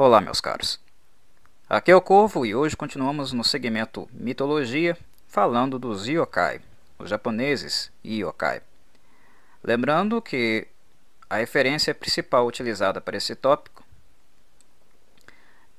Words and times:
Olá, 0.00 0.20
meus 0.20 0.40
caros. 0.40 0.78
Aqui 1.68 1.90
é 1.90 1.96
o 1.96 2.00
Corvo 2.00 2.46
e 2.46 2.54
hoje 2.54 2.76
continuamos 2.76 3.32
no 3.32 3.42
segmento 3.42 4.08
Mitologia, 4.12 4.96
falando 5.26 5.76
dos 5.76 6.06
yokai, 6.06 6.60
os 7.00 7.10
japoneses 7.10 7.90
yokai. 8.04 8.62
Lembrando 9.60 10.22
que 10.22 10.68
a 11.28 11.38
referência 11.38 11.92
principal 11.92 12.46
utilizada 12.46 13.00
para 13.00 13.16
esse 13.16 13.34
tópico 13.34 13.84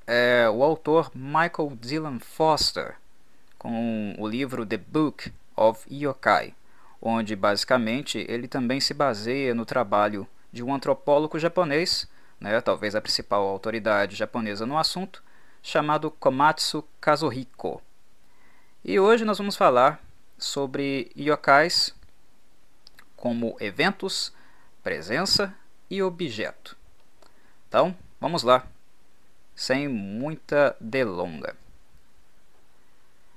é 0.06 0.50
o 0.50 0.62
autor 0.62 1.10
Michael 1.14 1.78
Dylan 1.80 2.18
Foster, 2.18 2.96
com 3.56 4.14
o 4.18 4.28
livro 4.28 4.66
The 4.66 4.76
Book 4.76 5.32
of 5.56 5.86
Yokai, 5.90 6.54
onde 7.00 7.34
basicamente 7.34 8.26
ele 8.28 8.46
também 8.46 8.80
se 8.80 8.92
baseia 8.92 9.54
no 9.54 9.64
trabalho 9.64 10.28
de 10.52 10.62
um 10.62 10.74
antropólogo 10.74 11.38
japonês, 11.38 12.06
né, 12.40 12.60
talvez 12.60 12.94
a 12.94 13.00
principal 13.00 13.46
autoridade 13.46 14.16
japonesa 14.16 14.64
no 14.64 14.78
assunto, 14.78 15.22
chamado 15.62 16.10
Komatsu 16.10 16.82
Kazuhiko. 17.00 17.82
E 18.82 18.98
hoje 18.98 19.24
nós 19.24 19.36
vamos 19.36 19.56
falar 19.56 20.02
sobre 20.38 21.12
yokais 21.14 21.94
como 23.14 23.54
eventos, 23.60 24.32
presença 24.82 25.54
e 25.90 26.02
objeto. 26.02 26.76
Então, 27.68 27.94
vamos 28.18 28.42
lá, 28.42 28.66
sem 29.54 29.86
muita 29.86 30.74
delonga. 30.80 31.54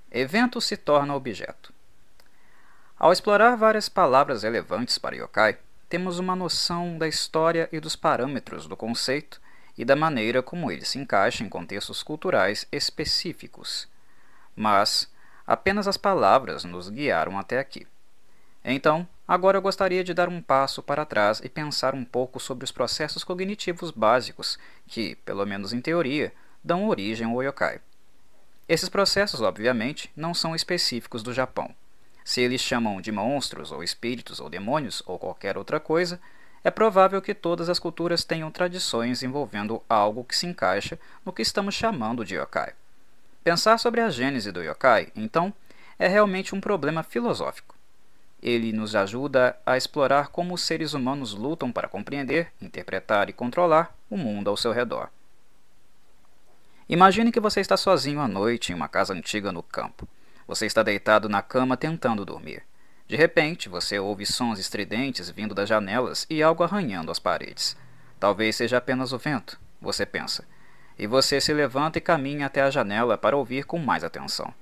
Evento 0.10 0.62
se 0.62 0.78
torna 0.78 1.14
objeto. 1.14 1.74
Ao 2.98 3.12
explorar 3.12 3.58
várias 3.58 3.90
palavras 3.90 4.44
relevantes 4.44 4.98
para 4.98 5.16
yokai, 5.18 5.58
temos 5.94 6.18
uma 6.18 6.36
noção 6.36 6.98
da 6.98 7.08
história 7.08 7.70
e 7.72 7.80
dos 7.80 7.96
parâmetros 7.96 8.66
do 8.66 8.76
conceito 8.76 9.40
e 9.78 9.86
da 9.86 9.96
maneira 9.96 10.42
como 10.42 10.72
ele 10.72 10.84
se 10.84 10.98
encaixa 10.98 11.44
em 11.44 11.48
contextos 11.48 12.02
culturais 12.02 12.66
específicos. 12.72 13.88
Mas 14.56 15.08
apenas 15.46 15.88
as 15.88 15.96
palavras 15.96 16.64
nos 16.64 16.90
guiaram 16.90 17.38
até 17.38 17.60
aqui. 17.60 17.86
Então, 18.66 19.08
agora 19.28 19.60
eu 19.60 19.62
gostaria 19.62 20.04
de 20.04 20.16
dar 20.16 20.30
um 20.30 20.42
passo 20.42 20.82
para 20.82 21.06
trás 21.06 21.40
e 21.44 21.48
pensar 21.48 21.94
um 21.94 22.04
pouco 22.04 22.40
sobre 22.40 22.66
os 22.66 22.72
processos 22.72 23.24
cognitivos 23.24 23.92
básicos 23.92 24.58
que, 24.88 25.14
pelo 25.18 25.46
menos 25.46 25.74
em 25.74 25.80
teoria, 25.80 26.34
dão 26.64 26.88
origem 26.88 27.28
ao 27.28 27.44
yokai. 27.44 27.80
Esses 28.68 28.90
processos, 28.90 29.42
obviamente, 29.42 30.12
não 30.16 30.34
são 30.34 30.56
específicos 30.56 31.22
do 31.22 31.32
Japão. 31.32 31.76
Se 32.24 32.42
eles 32.42 32.62
chamam 32.62 33.02
de 33.02 33.12
monstros, 33.12 33.72
ou 33.72 33.84
espíritos, 33.84 34.40
ou 34.40 34.50
demônios, 34.50 35.04
ou 35.06 35.20
qualquer 35.20 35.58
outra 35.58 35.80
coisa, 35.80 36.20
é 36.64 36.72
provável 36.72 37.22
que 37.22 37.34
todas 37.34 37.68
as 37.68 37.80
culturas 37.80 38.24
tenham 38.24 38.50
tradições 38.50 39.22
envolvendo 39.22 39.84
algo 39.90 40.24
que 40.24 40.36
se 40.36 40.48
encaixa 40.48 40.98
no 41.26 41.34
que 41.34 41.42
estamos 41.42 41.76
chamando 41.76 42.24
de 42.24 42.36
yokai. 42.36 42.74
Pensar 43.44 43.78
sobre 43.78 44.00
a 44.00 44.10
gênese 44.10 44.52
do 44.52 44.64
yokai, 44.64 45.12
então, 45.16 45.54
é 46.00 46.08
realmente 46.08 46.56
um 46.56 46.62
problema 46.62 47.04
filosófico. 47.04 47.76
Ele 48.42 48.72
nos 48.72 48.96
ajuda 48.96 49.58
a 49.66 49.76
explorar 49.78 50.30
como 50.30 50.54
os 50.54 50.62
seres 50.62 50.94
humanos 50.94 51.34
lutam 51.34 51.72
para 51.72 51.88
compreender, 51.88 52.52
interpretar 52.62 53.30
e 53.30 53.34
controlar 53.34 53.94
o 54.10 54.18
mundo 54.18 54.50
ao 54.50 54.58
seu 54.58 54.72
redor. 54.72 55.10
Imagine 56.88 57.32
que 57.32 57.40
você 57.40 57.62
está 57.62 57.78
sozinho 57.78 58.20
à 58.20 58.28
noite 58.28 58.72
em 58.72 58.76
uma 58.76 58.90
casa 58.90 59.14
antiga 59.14 59.52
no 59.52 59.64
campo. 59.64 60.08
Você 60.48 60.66
está 60.66 60.84
deitado 60.84 61.30
na 61.30 61.42
cama 61.42 61.78
tentando 61.78 62.26
dormir. 62.26 62.64
De 63.08 63.16
repente, 63.16 63.70
você 63.70 64.00
ouve 64.00 64.26
sons 64.26 64.60
estridentes 64.60 65.30
vindo 65.30 65.54
das 65.54 65.70
janelas 65.70 66.26
e 66.30 66.42
algo 66.42 66.64
arranhando 66.64 67.12
as 67.12 67.20
paredes. 67.20 67.78
Talvez 68.20 68.56
seja 68.56 68.78
apenas 68.78 69.12
o 69.12 69.18
vento, 69.18 69.60
você 69.82 70.06
pensa. 70.06 70.46
E 70.98 71.08
você 71.08 71.42
se 71.42 71.54
levanta 71.54 71.98
e 71.98 72.02
caminha 72.02 72.46
até 72.46 72.62
a 72.62 72.70
janela 72.70 73.18
para 73.18 73.36
ouvir 73.36 73.66
com 73.66 73.78
mais 73.78 74.04
atenção. 74.04 74.54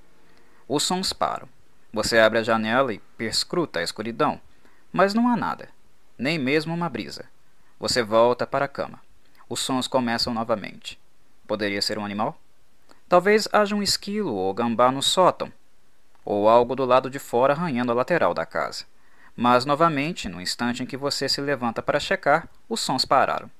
Os 0.68 0.82
sons 0.82 1.12
param. 1.12 1.48
Você 1.92 2.18
abre 2.18 2.38
a 2.38 2.42
janela 2.42 2.92
e 2.92 2.98
perscruta 3.18 3.80
a 3.80 3.82
escuridão, 3.82 4.40
mas 4.92 5.12
não 5.12 5.28
há 5.28 5.36
nada, 5.36 5.68
nem 6.16 6.38
mesmo 6.38 6.74
uma 6.74 6.88
brisa. 6.88 7.26
Você 7.78 8.02
volta 8.02 8.46
para 8.46 8.64
a 8.64 8.68
cama. 8.68 9.00
Os 9.48 9.60
sons 9.60 9.86
começam 9.86 10.32
novamente. 10.32 10.98
Poderia 11.46 11.82
ser 11.82 11.98
um 11.98 12.04
animal? 12.04 12.40
Talvez 13.08 13.46
haja 13.52 13.74
um 13.74 13.82
esquilo 13.82 14.34
ou 14.34 14.54
gambá 14.54 14.90
no 14.90 15.02
sótão, 15.02 15.52
ou 16.24 16.48
algo 16.48 16.74
do 16.76 16.84
lado 16.84 17.10
de 17.10 17.18
fora 17.18 17.52
arranhando 17.52 17.92
a 17.92 17.94
lateral 17.94 18.34
da 18.34 18.46
casa. 18.46 18.84
Mas 19.36 19.64
novamente, 19.64 20.28
no 20.28 20.40
instante 20.40 20.82
em 20.82 20.86
que 20.86 20.96
você 20.96 21.28
se 21.28 21.40
levanta 21.40 21.82
para 21.82 22.00
checar, 22.00 22.48
os 22.68 22.80
sons 22.80 23.04
pararam. 23.04 23.50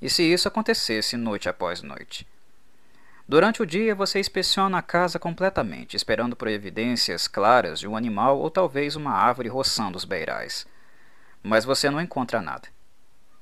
E 0.00 0.08
se 0.08 0.22
isso 0.22 0.46
acontecesse 0.46 1.16
noite 1.16 1.48
após 1.48 1.82
noite? 1.82 2.26
Durante 3.26 3.62
o 3.62 3.66
dia, 3.66 3.94
você 3.94 4.18
inspeciona 4.18 4.78
a 4.78 4.82
casa 4.82 5.18
completamente, 5.18 5.96
esperando 5.96 6.34
por 6.34 6.48
evidências 6.48 7.28
claras 7.28 7.78
de 7.78 7.86
um 7.86 7.96
animal 7.96 8.38
ou 8.38 8.50
talvez 8.50 8.96
uma 8.96 9.12
árvore 9.12 9.48
roçando 9.48 9.98
os 9.98 10.04
beirais. 10.04 10.66
Mas 11.42 11.64
você 11.64 11.90
não 11.90 12.00
encontra 12.00 12.40
nada. 12.40 12.68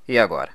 E 0.09 0.19
agora? 0.19 0.53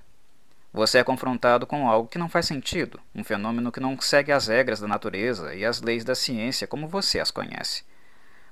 Você 0.74 1.00
é 1.00 1.04
confrontado 1.04 1.68
com 1.68 1.90
algo 1.90 2.08
que 2.08 2.18
não 2.18 2.30
faz 2.30 2.46
sentido, 2.46 3.00
um 3.14 3.24
fenômeno 3.24 3.72
que 3.72 3.80
não 3.80 4.00
segue 4.00 4.32
as 4.32 4.48
regras 4.48 4.80
da 4.80 4.88
natureza 4.88 5.54
e 5.54 5.66
as 5.66 5.82
leis 5.82 6.06
da 6.06 6.16
ciência 6.16 6.66
como 6.66 6.88
você 6.88 7.20
as 7.20 7.30
conhece. 7.30 7.84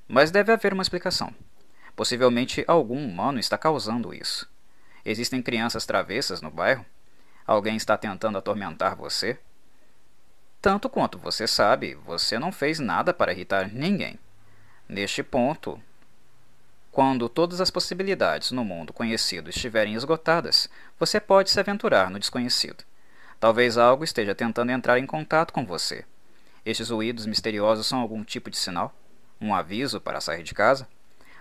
Mas 0.07 0.29
deve 0.29 0.51
haver 0.51 0.73
uma 0.73 0.81
explicação. 0.81 1.33
Possivelmente 1.95 2.63
algum 2.67 3.01
humano 3.05 3.39
está 3.39 3.57
causando 3.57 4.13
isso. 4.13 4.49
Existem 5.05 5.41
crianças 5.41 5.85
travessas 5.85 6.41
no 6.41 6.51
bairro? 6.51 6.85
Alguém 7.47 7.77
está 7.77 7.97
tentando 7.97 8.37
atormentar 8.37 8.95
você? 8.95 9.39
Tanto 10.61 10.89
quanto 10.89 11.17
você 11.17 11.47
sabe, 11.47 11.95
você 12.05 12.37
não 12.37 12.51
fez 12.51 12.79
nada 12.79 13.13
para 13.13 13.31
irritar 13.31 13.73
ninguém. 13.73 14.19
Neste 14.89 15.23
ponto, 15.23 15.81
quando 16.91 17.29
todas 17.29 17.61
as 17.61 17.69
possibilidades 17.69 18.51
no 18.51 18.65
mundo 18.65 18.91
conhecido 18.91 19.49
estiverem 19.49 19.93
esgotadas, 19.93 20.69
você 20.99 21.19
pode 21.19 21.49
se 21.49 21.59
aventurar 21.59 22.09
no 22.09 22.19
desconhecido. 22.19 22.83
Talvez 23.39 23.77
algo 23.77 24.03
esteja 24.03 24.35
tentando 24.35 24.71
entrar 24.71 24.99
em 24.99 25.05
contato 25.05 25.53
com 25.53 25.65
você. 25.65 26.03
Estes 26.65 26.89
ruídos 26.89 27.25
misteriosos 27.25 27.87
são 27.87 27.99
algum 27.99 28.23
tipo 28.23 28.49
de 28.49 28.57
sinal? 28.57 28.93
Um 29.39 29.53
aviso 29.55 30.01
para 30.01 30.19
sair 30.19 30.43
de 30.43 30.53
casa? 30.53 30.87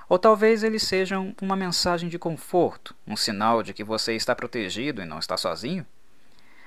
Ou 0.09 0.19
talvez 0.19 0.63
eles 0.63 0.83
sejam 0.83 1.35
uma 1.43 1.57
mensagem 1.57 2.09
de 2.09 2.19
conforto, 2.19 2.95
um 3.07 3.17
sinal 3.17 3.63
de 3.63 3.75
que 3.75 3.85
você 3.85 4.15
está 4.15 4.35
protegido 4.35 5.03
e 5.03 5.07
não 5.07 5.19
está 5.19 5.37
sozinho? 5.37 5.85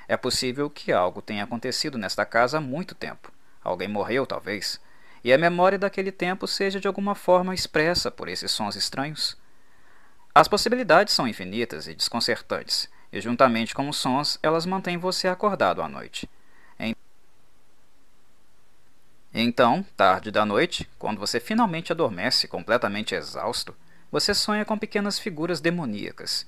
É 0.08 0.18
possível 0.18 0.70
que 0.70 0.92
algo 0.92 1.22
tenha 1.22 1.44
acontecido 1.44 1.98
nesta 1.98 2.26
casa 2.26 2.58
há 2.58 2.62
muito 2.62 2.94
tempo. 2.94 3.32
Alguém 3.64 3.88
morreu, 3.88 4.26
talvez 4.26 4.80
e 5.24 5.32
a 5.34 5.38
memória 5.38 5.78
daquele 5.78 6.12
tempo 6.12 6.48
seja 6.48 6.80
de 6.80 6.88
alguma 6.88 7.16
forma 7.16 7.54
expressa 7.54 8.10
por 8.10 8.28
esses 8.28 8.52
sons 8.52 8.76
estranhos? 8.76 9.38
As 10.34 10.48
possibilidades 10.48 11.14
são 11.14 11.28
infinitas 11.28 11.88
e 11.88 11.94
desconcertantes, 11.94 12.90
e 13.12 13.20
juntamente 13.20 13.76
com 13.76 13.90
os 13.90 13.98
sons, 13.98 14.40
elas 14.42 14.66
mantêm 14.66 14.98
você 14.98 15.28
acordado 15.28 15.82
à 15.82 15.90
noite. 15.90 16.30
Então, 19.34 19.86
tarde 19.96 20.30
da 20.30 20.46
noite, 20.46 20.90
quando 21.00 21.18
você 21.18 21.40
finalmente 21.40 21.92
adormece 21.94 22.50
completamente 22.50 23.16
exausto, 23.16 23.74
você 24.12 24.34
sonha 24.34 24.66
com 24.66 24.78
pequenas 24.78 25.18
figuras 25.18 25.62
demoníacas, 25.62 26.46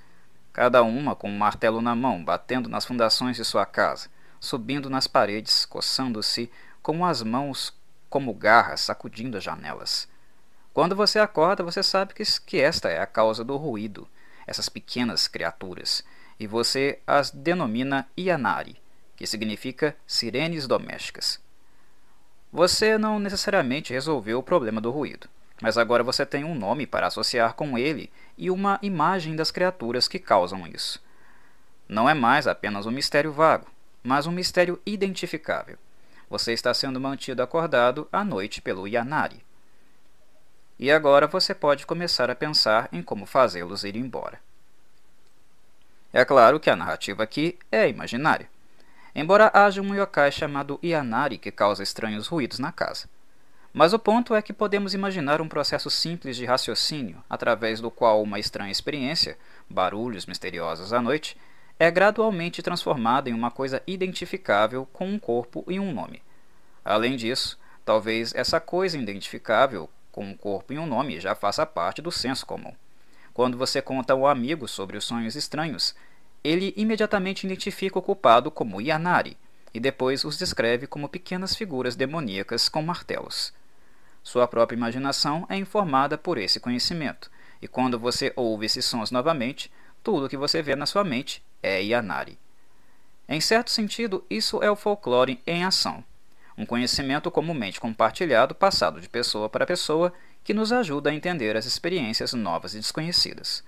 cada 0.51 0.83
uma 0.83 1.15
com 1.15 1.29
um 1.29 1.37
martelo 1.37 1.81
na 1.81 1.95
mão, 1.95 2.23
batendo 2.23 2.67
nas 2.67 2.83
fundações 2.83 3.37
de 3.37 3.45
sua 3.45 3.65
casa, 3.65 4.09
subindo 4.37 4.89
nas 4.89 5.07
paredes, 5.07 5.65
coçando-se 5.65 6.51
com 6.81 7.05
as 7.05 7.23
mãos 7.23 7.73
como 8.13 8.31
garras 8.31 8.81
sacudindo 8.81 9.39
as 9.39 9.43
janelas. 9.43 10.07
Quando 10.71 10.95
você 10.95 11.17
acorda, 11.17 11.63
você 11.63 11.81
sabe 11.81 12.13
que, 12.13 12.21
que 12.45 12.61
esta 12.61 12.87
é 12.87 13.01
a 13.01 13.07
causa 13.07 13.43
do 13.43 13.57
ruído, 13.57 14.07
essas 14.45 14.69
pequenas 14.69 15.27
criaturas, 15.27 16.03
e 16.39 16.45
você 16.45 16.99
as 17.07 17.31
denomina 17.31 18.07
Ianari, 18.15 18.79
que 19.15 19.25
significa 19.25 19.97
sirenes 20.05 20.67
domésticas. 20.67 21.41
Você 22.51 22.99
não 22.99 23.17
necessariamente 23.17 23.93
resolveu 23.93 24.37
o 24.37 24.43
problema 24.43 24.79
do 24.79 24.91
ruído, 24.91 25.27
mas 25.59 25.75
agora 25.75 26.03
você 26.03 26.23
tem 26.23 26.43
um 26.43 26.53
nome 26.53 26.85
para 26.85 27.07
associar 27.07 27.55
com 27.55 27.79
ele 27.79 28.11
e 28.37 28.51
uma 28.51 28.77
imagem 28.83 29.35
das 29.35 29.49
criaturas 29.49 30.07
que 30.07 30.19
causam 30.19 30.67
isso. 30.67 31.03
Não 31.89 32.07
é 32.07 32.13
mais 32.13 32.45
apenas 32.45 32.85
um 32.85 32.91
mistério 32.91 33.33
vago, 33.33 33.65
mas 34.03 34.27
um 34.27 34.31
mistério 34.31 34.79
identificável. 34.85 35.79
Você 36.33 36.51
está 36.51 36.73
sendo 36.73 36.99
mantido 36.99 37.43
acordado 37.43 38.07
à 38.11 38.23
noite 38.23 38.59
pelo 38.59 38.87
Yanari. 38.87 39.39
E 40.79 40.91
agora 40.91 41.27
você 41.27 41.53
pode 41.53 41.85
começar 41.85 42.27
a 42.27 42.33
pensar 42.33 42.89
em 42.91 43.03
como 43.03 43.27
fazê-los 43.27 43.83
ir 43.83 43.95
embora. 43.95 44.39
É 46.11 46.25
claro 46.25 46.59
que 46.59 46.71
a 46.71 46.75
narrativa 46.75 47.21
aqui 47.21 47.59
é 47.71 47.87
imaginária. 47.87 48.49
Embora 49.13 49.51
haja 49.53 49.79
um 49.79 49.93
yokai 49.93 50.31
chamado 50.31 50.79
Yanari 50.83 51.37
que 51.37 51.51
causa 51.51 51.83
estranhos 51.83 52.25
ruídos 52.25 52.57
na 52.57 52.71
casa. 52.71 53.07
Mas 53.71 53.93
o 53.93 53.99
ponto 53.99 54.33
é 54.33 54.41
que 54.41 54.53
podemos 54.53 54.95
imaginar 54.95 55.39
um 55.39 55.47
processo 55.47 55.91
simples 55.91 56.35
de 56.35 56.45
raciocínio, 56.45 57.23
através 57.29 57.79
do 57.79 57.91
qual 57.91 58.23
uma 58.23 58.39
estranha 58.39 58.71
experiência, 58.71 59.37
barulhos 59.69 60.25
misteriosos 60.25 60.93
à 60.93 60.99
noite, 60.99 61.37
é 61.79 61.91
gradualmente 61.91 62.63
transformada 62.63 63.29
em 63.29 63.33
uma 63.33 63.51
coisa 63.51 63.83
identificável 63.85 64.87
com 64.91 65.07
um 65.07 65.19
corpo 65.19 65.63
e 65.67 65.79
um 65.79 65.93
nome. 65.93 66.22
Além 66.83 67.15
disso, 67.15 67.57
talvez 67.85 68.33
essa 68.35 68.59
coisa 68.59 68.97
identificável 68.97 69.89
com 70.11 70.25
um 70.25 70.35
corpo 70.35 70.73
e 70.73 70.79
um 70.79 70.85
nome 70.85 71.19
já 71.19 71.33
faça 71.33 71.65
parte 71.65 72.01
do 72.01 72.11
senso 72.11 72.45
comum. 72.45 72.73
Quando 73.33 73.57
você 73.57 73.81
conta 73.81 74.13
ao 74.13 74.27
amigo 74.27 74.67
sobre 74.67 74.95
os 74.95 75.05
sonhos 75.05 75.35
estranhos, 75.35 75.95
ele 76.43 76.73
imediatamente 76.77 77.45
identifica 77.45 77.97
o 77.97 78.01
culpado 78.01 78.51
como 78.51 78.81
Yanari 78.81 79.37
e 79.73 79.79
depois 79.79 80.23
os 80.23 80.37
descreve 80.37 80.85
como 80.85 81.09
pequenas 81.09 81.55
figuras 81.55 81.95
demoníacas 81.95 82.69
com 82.69 82.81
martelos. 82.83 83.51
Sua 84.21 84.47
própria 84.47 84.77
imaginação 84.77 85.45
é 85.49 85.57
informada 85.57 86.17
por 86.17 86.37
esse 86.37 86.59
conhecimento, 86.59 87.31
e 87.61 87.67
quando 87.67 87.97
você 87.97 88.31
ouve 88.35 88.65
esses 88.65 88.85
sons 88.85 89.09
novamente, 89.09 89.71
tudo 90.03 90.27
o 90.27 90.29
que 90.29 90.37
você 90.37 90.61
vê 90.61 90.75
na 90.75 90.85
sua 90.85 91.03
mente 91.03 91.43
é 91.61 91.81
Yanari. 91.81 92.37
Em 93.27 93.41
certo 93.41 93.71
sentido, 93.71 94.23
isso 94.29 94.61
é 94.61 94.69
o 94.69 94.75
folclore 94.75 95.41
em 95.47 95.63
ação, 95.63 96.03
um 96.57 96.65
conhecimento 96.65 97.31
comumente 97.31 97.79
compartilhado, 97.79 98.53
passado 98.53 99.01
de 99.01 99.09
pessoa 99.09 99.49
para 99.49 99.65
pessoa, 99.65 100.13
que 100.43 100.53
nos 100.53 100.71
ajuda 100.71 101.09
a 101.09 101.13
entender 101.13 101.55
as 101.55 101.65
experiências 101.65 102.33
novas 102.33 102.73
e 102.73 102.79
desconhecidas. 102.79 103.63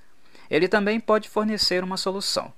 Ele 0.49 0.67
também 0.67 0.99
pode 0.99 1.29
fornecer 1.29 1.83
uma 1.83 1.97
solução. 1.97 2.53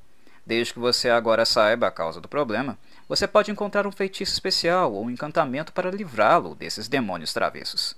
Desde 0.45 0.74
que 0.74 0.79
você 0.79 1.09
agora 1.09 1.45
saiba 1.45 1.88
a 1.88 1.91
causa 1.91 2.21
do 2.21 2.27
problema, 2.27 2.77
você 3.07 3.27
pode 3.27 3.51
encontrar 3.51 3.85
um 3.85 3.91
feitiço 3.91 4.33
especial 4.33 4.94
ou 4.94 5.06
um 5.06 5.09
encantamento 5.09 5.74
para 5.74 5.91
livrá-lo 5.91 6.56
desses 6.56 6.88
demônios 6.88 7.33
travessos. 7.33 7.95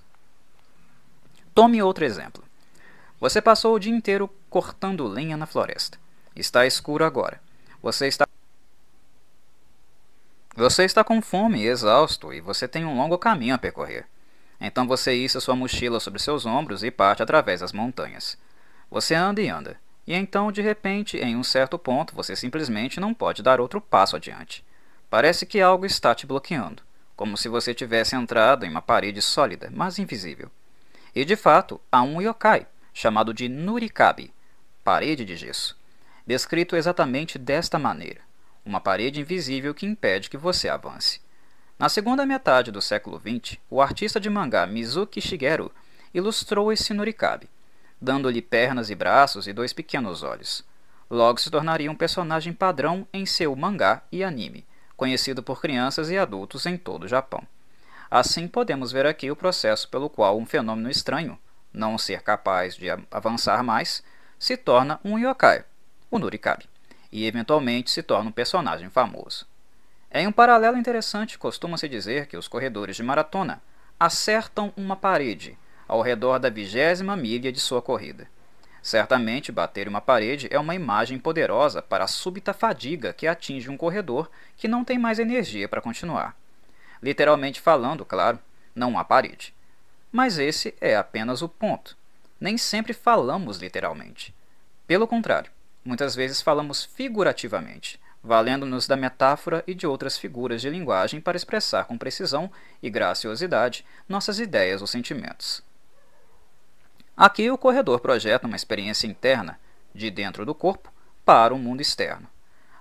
Tome 1.53 1.81
outro 1.81 2.05
exemplo. 2.05 2.43
Você 3.19 3.41
passou 3.41 3.75
o 3.75 3.79
dia 3.79 3.93
inteiro 3.93 4.29
cortando 4.49 5.07
lenha 5.07 5.35
na 5.35 5.45
floresta. 5.45 5.97
Está 6.35 6.65
escuro 6.65 7.03
agora. 7.03 7.41
Você 7.81 8.07
está 8.07 8.25
você 10.55 10.83
está 10.83 11.03
com 11.03 11.21
fome 11.21 11.61
e 11.61 11.67
exausto 11.67 12.33
e 12.33 12.41
você 12.41 12.67
tem 12.67 12.83
um 12.83 12.97
longo 12.97 13.17
caminho 13.17 13.55
a 13.55 13.57
percorrer. 13.57 14.05
Então 14.59 14.87
você 14.87 15.13
issa 15.13 15.39
sua 15.39 15.55
mochila 15.55 15.99
sobre 15.99 16.19
seus 16.19 16.45
ombros 16.45 16.83
e 16.83 16.91
parte 16.91 17.23
através 17.23 17.61
das 17.61 17.71
montanhas. 17.71 18.37
Você 18.89 19.13
anda 19.15 19.41
e 19.41 19.47
anda, 19.47 19.79
e 20.05 20.13
então, 20.13 20.51
de 20.51 20.61
repente, 20.61 21.17
em 21.17 21.35
um 21.35 21.43
certo 21.43 21.77
ponto, 21.77 22.15
você 22.15 22.35
simplesmente 22.35 22.99
não 22.99 23.13
pode 23.13 23.43
dar 23.43 23.61
outro 23.61 23.79
passo 23.79 24.15
adiante. 24.15 24.65
Parece 25.09 25.45
que 25.45 25.61
algo 25.61 25.85
está 25.85 26.15
te 26.15 26.25
bloqueando, 26.25 26.81
como 27.15 27.37
se 27.37 27.47
você 27.47 27.73
tivesse 27.73 28.15
entrado 28.15 28.65
em 28.65 28.69
uma 28.69 28.81
parede 28.81 29.21
sólida, 29.21 29.69
mas 29.71 29.99
invisível. 29.99 30.49
E 31.15 31.23
de 31.23 31.35
fato, 31.35 31.79
há 31.91 32.01
um 32.01 32.21
yokai, 32.21 32.65
chamado 32.91 33.33
de 33.33 33.47
Nurikabe, 33.47 34.33
parede 34.83 35.23
de 35.23 35.35
gesso, 35.35 35.77
descrito 36.25 36.75
exatamente 36.75 37.37
desta 37.37 37.77
maneira 37.77 38.28
uma 38.65 38.79
parede 38.79 39.21
invisível 39.21 39.73
que 39.73 39.85
impede 39.85 40.29
que 40.29 40.37
você 40.37 40.69
avance. 40.69 41.21
Na 41.77 41.87
segunda 41.87 42.25
metade 42.25 42.71
do 42.71 42.81
século 42.81 43.19
XX, 43.19 43.57
o 43.69 43.81
artista 43.81 44.19
de 44.19 44.29
mangá 44.29 44.67
Mizuki 44.67 45.21
Shigeru 45.21 45.71
ilustrou 46.13 46.71
esse 46.73 46.93
Nurikabe, 46.93 47.49
dando-lhe 48.01 48.41
pernas 48.41 48.89
e 48.89 48.95
braços 48.95 49.47
e 49.47 49.53
dois 49.53 49.71
pequenos 49.71 50.23
olhos. 50.23 50.63
Logo 51.09 51.39
se 51.39 51.49
tornaria 51.49 51.89
um 51.89 51.95
personagem 51.95 52.53
padrão 52.53 53.07
em 53.13 53.25
seu 53.25 53.55
mangá 53.55 54.03
e 54.11 54.23
anime, 54.23 54.65
conhecido 54.97 55.41
por 55.41 55.61
crianças 55.61 56.09
e 56.09 56.17
adultos 56.17 56.65
em 56.65 56.77
todo 56.77 57.03
o 57.03 57.07
Japão. 57.07 57.41
Assim, 58.11 58.47
podemos 58.47 58.91
ver 58.91 59.05
aqui 59.05 59.31
o 59.31 59.35
processo 59.35 59.87
pelo 59.87 60.09
qual 60.09 60.37
um 60.37 60.45
fenômeno 60.45 60.89
estranho, 60.89 61.39
não 61.71 61.97
ser 61.97 62.21
capaz 62.21 62.75
de 62.75 62.87
avançar 63.09 63.63
mais, 63.63 64.03
se 64.37 64.57
torna 64.57 64.99
um 65.03 65.17
yokai, 65.17 65.63
o 66.11 66.19
Nurikabe 66.19 66.65
e 67.11 67.25
eventualmente 67.25 67.91
se 67.91 68.03
torna 68.03 68.29
um 68.29 68.33
personagem 68.33 68.89
famoso. 68.89 69.45
Em 70.11 70.27
um 70.27 70.31
paralelo 70.31 70.77
interessante, 70.77 71.37
costuma-se 71.37 71.87
dizer 71.87 72.27
que 72.27 72.37
os 72.37 72.47
corredores 72.47 72.95
de 72.95 73.03
maratona 73.03 73.61
acertam 73.99 74.73
uma 74.75 74.95
parede 74.95 75.57
ao 75.87 76.01
redor 76.01 76.39
da 76.39 76.49
vigésima 76.49 77.15
milha 77.15 77.51
de 77.51 77.59
sua 77.59 77.81
corrida. 77.81 78.27
Certamente, 78.81 79.51
bater 79.51 79.87
uma 79.87 79.99
parede 79.99 80.47
é 80.49 80.59
uma 80.59 80.73
imagem 80.73 81.19
poderosa 81.19 81.81
para 81.81 82.05
a 82.05 82.07
súbita 82.07 82.53
fadiga 82.53 83.13
que 83.13 83.27
atinge 83.27 83.69
um 83.69 83.77
corredor 83.77 84.29
que 84.55 84.67
não 84.67 84.85
tem 84.85 84.97
mais 84.97 85.19
energia 85.19 85.67
para 85.67 85.81
continuar. 85.81 86.35
Literalmente 87.01 87.59
falando, 87.59 88.05
claro, 88.05 88.39
não 88.73 88.97
há 88.97 89.03
parede. 89.03 89.53
Mas 90.11 90.37
esse 90.37 90.73
é 90.79 90.95
apenas 90.95 91.41
o 91.41 91.49
ponto. 91.49 91.97
Nem 92.39 92.57
sempre 92.57 92.93
falamos 92.93 93.57
literalmente. 93.57 94.33
Pelo 94.87 95.07
contrário, 95.07 95.51
Muitas 95.89 96.15
vezes 96.15 96.39
falamos 96.39 96.85
figurativamente, 96.85 97.99
valendo-nos 98.23 98.85
da 98.85 98.95
metáfora 98.95 99.63
e 99.65 99.73
de 99.73 99.87
outras 99.87 100.19
figuras 100.19 100.61
de 100.61 100.69
linguagem 100.69 101.19
para 101.19 101.35
expressar 101.35 101.85
com 101.85 101.97
precisão 101.97 102.51
e 102.79 102.91
graciosidade 102.91 103.83
nossas 104.07 104.39
ideias 104.39 104.81
ou 104.81 104.87
sentimentos. 104.87 105.63
Aqui 107.17 107.49
o 107.49 107.57
corredor 107.57 108.01
projeta 108.01 108.45
uma 108.45 108.55
experiência 108.55 109.07
interna, 109.07 109.59
de 109.91 110.11
dentro 110.11 110.45
do 110.45 110.53
corpo, 110.53 110.93
para 111.25 111.55
o 111.55 111.57
mundo 111.57 111.81
externo. 111.81 112.27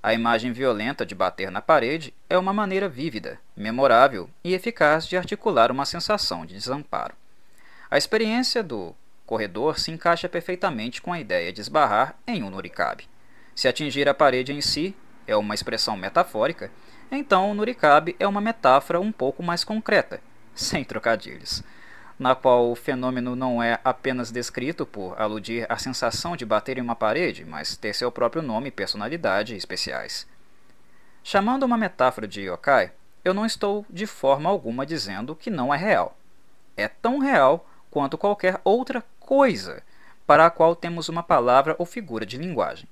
A 0.03 0.13
imagem 0.13 0.53
violenta 0.53 1.07
de 1.07 1.15
bater 1.15 1.51
na 1.51 1.63
parede 1.63 2.13
é 2.29 2.37
uma 2.37 2.53
maneira 2.53 2.91
vívida, 2.91 3.41
memorável 3.57 4.29
e 4.45 4.53
eficaz 4.53 5.07
de 5.07 5.17
articular 5.17 5.73
uma 5.73 5.87
sensação 5.87 6.45
de 6.45 6.53
desamparo. 6.53 7.15
A 7.91 7.97
experiência 7.97 8.63
do 8.63 8.95
corredor 9.29 9.79
se 9.79 9.91
encaixa 9.91 10.27
perfeitamente 10.27 11.03
com 11.03 11.13
a 11.13 11.21
ideia 11.21 11.53
de 11.53 11.61
esbarrar 11.61 12.17
em 12.27 12.43
um 12.43 12.49
nurikabe. 12.49 13.07
Se 13.55 13.69
atingir 13.69 14.09
a 14.09 14.15
parede 14.15 14.55
em 14.55 14.63
si 14.63 14.97
é 15.27 15.37
uma 15.37 15.55
expressão 15.55 15.99
metafórica, 15.99 16.71
então 17.13 17.51
o 17.51 17.55
nurikabe 17.55 18.17
é 18.19 18.27
uma 18.27 18.41
metáfora 18.41 18.99
um 18.99 19.13
pouco 19.13 19.43
mais 19.43 19.65
concreta, 19.65 20.23
sem 20.55 20.83
trocadilhos, 20.83 21.63
na 22.19 22.35
qual 22.35 22.71
o 22.71 22.75
fenômeno 22.75 23.37
não 23.37 23.63
é 23.63 23.79
apenas 23.85 24.31
descrito 24.31 24.87
por 24.87 25.21
aludir 25.21 25.67
à 25.71 25.77
sensação 25.77 26.35
de 26.35 26.47
bater 26.47 26.79
em 26.79 26.81
uma 26.81 26.97
parede, 26.97 27.45
mas 27.45 27.77
ter 27.77 27.95
seu 27.95 28.11
próprio 28.11 28.41
nome 28.41 28.69
e 28.69 28.73
personalidade 28.73 29.55
especiais. 29.55 30.27
Chamando 31.23 31.65
uma 31.65 31.77
metáfora 31.77 32.27
de 32.27 32.49
yokai, 32.49 32.93
eu 33.23 33.35
não 33.35 33.45
estou 33.45 33.85
de 33.91 34.07
forma 34.07 34.49
alguma 34.49 34.87
dizendo 34.87 35.37
que 35.37 35.51
não 35.51 35.75
é 35.75 35.77
real. 35.77 36.17
É 36.79 36.89
tão 36.89 37.19
real 37.19 37.69
quanto 37.91 38.17
qualquer 38.17 38.61
outra 38.65 39.05
coisa 39.29 39.83
para 40.27 40.47
a 40.47 40.51
qual 40.51 40.75
temos 40.75 41.11
uma 41.11 41.23
palavra 41.23 41.77
ou 41.79 41.85
figura 41.85 42.25
de 42.25 42.39
linguagem. 42.39 42.89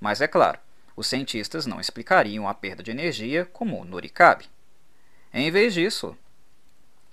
Mas 0.00 0.20
é 0.20 0.26
claro, 0.26 0.58
os 0.96 1.06
cientistas 1.06 1.64
não 1.64 1.80
explicariam 1.80 2.48
a 2.48 2.52
perda 2.52 2.82
de 2.82 2.90
energia 2.90 3.44
como 3.52 3.84
Nurikabe. 3.84 4.46
Em 5.32 5.48
vez 5.48 5.72
disso, 5.72 6.18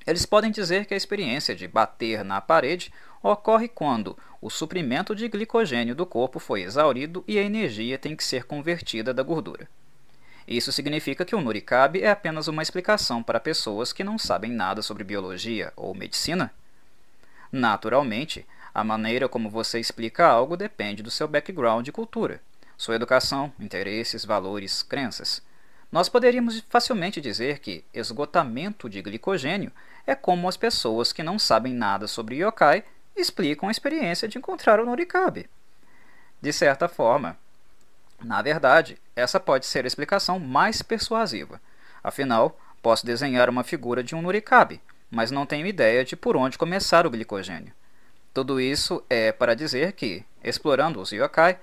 eles 0.08 0.26
podem 0.26 0.50
dizer 0.50 0.88
que 0.88 0.94
a 0.96 0.98
experiência 0.98 1.56
de 1.56 1.68
bater 1.68 2.26
na 2.26 2.42
parede 2.42 2.92
ocorre 3.22 3.68
quando 3.68 4.18
o 4.42 4.50
suprimento 4.50 5.16
de 5.16 5.28
glicogênio 5.28 5.94
do 5.94 6.04
corpo 6.04 6.40
foi 6.40 6.64
exaurido 6.64 7.24
e 7.28 7.38
a 7.38 7.44
energia 7.44 8.00
tem 8.00 8.16
que 8.16 8.24
ser 8.24 8.46
convertida 8.46 9.14
da 9.14 9.22
gordura. 9.22 9.70
Isso 10.48 10.72
significa 10.72 11.24
que 11.24 11.36
o 11.36 11.42
Nurikabe 11.42 12.02
é 12.02 12.10
apenas 12.10 12.48
uma 12.48 12.64
explicação 12.64 13.22
para 13.22 13.40
pessoas 13.40 13.94
que 13.94 14.04
não 14.04 14.18
sabem 14.18 14.52
nada 14.52 14.82
sobre 14.82 15.04
biologia 15.04 15.72
ou 15.76 15.94
medicina? 15.94 16.52
Naturalmente, 17.52 18.48
a 18.74 18.84
maneira 18.84 19.30
como 19.30 19.50
você 19.50 19.80
explica 19.80 20.26
algo 20.26 20.58
depende 20.58 21.04
do 21.04 21.12
seu 21.12 21.28
background 21.28 21.88
e 21.88 21.92
cultura, 21.92 22.42
sua 22.76 22.96
educação, 22.96 23.54
interesses, 23.60 24.26
valores, 24.26 24.82
crenças. 24.82 25.42
Nós 25.92 26.10
poderíamos 26.10 26.64
facilmente 26.70 27.22
dizer 27.22 27.60
que 27.60 27.86
esgotamento 27.94 28.90
de 28.90 29.02
glicogênio 29.02 29.72
é 30.08 30.16
como 30.16 30.50
as 30.50 30.58
pessoas 30.58 31.14
que 31.14 31.22
não 31.22 31.38
sabem 31.38 31.72
nada 31.72 32.08
sobre 32.08 32.44
yokai 32.44 32.84
explicam 33.16 33.70
a 33.70 33.72
experiência 33.72 34.28
de 34.28 34.40
encontrar 34.40 34.80
o 34.80 34.86
Norikabe. 34.86 35.48
De 36.42 36.52
certa 36.52 36.90
forma, 36.90 37.38
na 38.24 38.42
verdade, 38.42 38.98
essa 39.16 39.40
pode 39.40 39.68
ser 39.68 39.84
a 39.84 39.88
explicação 39.88 40.40
mais 40.40 40.82
persuasiva. 40.82 41.62
Afinal, 42.04 42.60
posso 42.82 43.06
desenhar 43.06 43.50
uma 43.50 43.64
figura 43.64 44.04
de 44.04 44.16
um 44.16 44.22
Norikabe, 44.22 44.82
mas 45.12 45.30
não 45.30 45.46
tenho 45.46 45.68
ideia 45.68 46.04
de 46.04 46.16
por 46.16 46.36
onde 46.36 46.58
começar 46.58 47.06
o 47.06 47.10
glicogênio. 47.12 47.72
Tudo 48.34 48.60
isso 48.60 49.04
é 49.12 49.32
para 49.32 49.56
dizer 49.56 49.92
que, 49.92 50.26
explorando 50.44 51.00
os 51.00 51.12
yokai, 51.12 51.60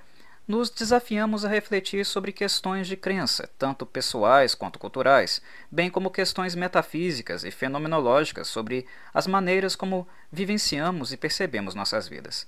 nos 0.47 0.71
desafiamos 0.71 1.45
a 1.45 1.49
refletir 1.49 2.07
sobre 2.07 2.33
questões 2.33 2.87
de 2.87 2.97
crença, 2.97 3.51
tanto 3.59 3.85
pessoais 3.85 4.55
quanto 4.55 4.79
culturais, 4.79 5.43
bem 5.71 5.91
como 5.91 6.11
questões 6.11 6.55
metafísicas 6.55 7.45
e 7.45 7.51
fenomenológicas 7.51 8.47
sobre 8.47 8.87
as 9.13 9.27
maneiras 9.27 9.75
como 9.75 10.07
vivenciamos 10.31 11.13
e 11.13 11.17
percebemos 11.17 11.75
nossas 11.75 12.07
vidas. 12.07 12.47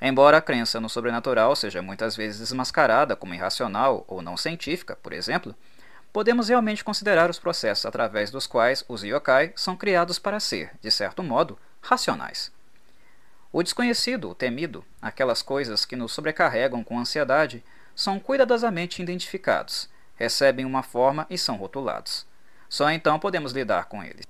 Embora 0.00 0.36
a 0.36 0.42
crença 0.42 0.78
no 0.78 0.88
sobrenatural 0.88 1.56
seja 1.56 1.80
muitas 1.80 2.14
vezes 2.14 2.40
desmascarada 2.40 3.16
como 3.16 3.34
irracional 3.34 4.04
ou 4.06 4.20
não 4.20 4.36
científica, 4.36 4.94
por 4.96 5.14
exemplo, 5.14 5.54
podemos 6.12 6.48
realmente 6.48 6.84
considerar 6.84 7.30
os 7.30 7.38
processos 7.38 7.86
através 7.86 8.30
dos 8.30 8.46
quais 8.46 8.84
os 8.88 9.02
yokai 9.02 9.52
são 9.56 9.74
criados 9.74 10.18
para 10.18 10.38
ser, 10.38 10.70
de 10.82 10.90
certo 10.90 11.22
modo, 11.22 11.58
racionais. 11.80 12.52
O 13.54 13.62
desconhecido, 13.62 14.30
o 14.30 14.34
temido, 14.34 14.84
aquelas 15.00 15.40
coisas 15.40 15.84
que 15.84 15.94
nos 15.94 16.10
sobrecarregam 16.10 16.82
com 16.82 16.98
ansiedade, 16.98 17.62
são 17.94 18.18
cuidadosamente 18.18 19.00
identificados, 19.00 19.88
recebem 20.16 20.64
uma 20.64 20.82
forma 20.82 21.24
e 21.30 21.38
são 21.38 21.54
rotulados. 21.54 22.26
Só 22.68 22.90
então 22.90 23.16
podemos 23.16 23.52
lidar 23.52 23.84
com 23.84 24.02
eles. 24.02 24.26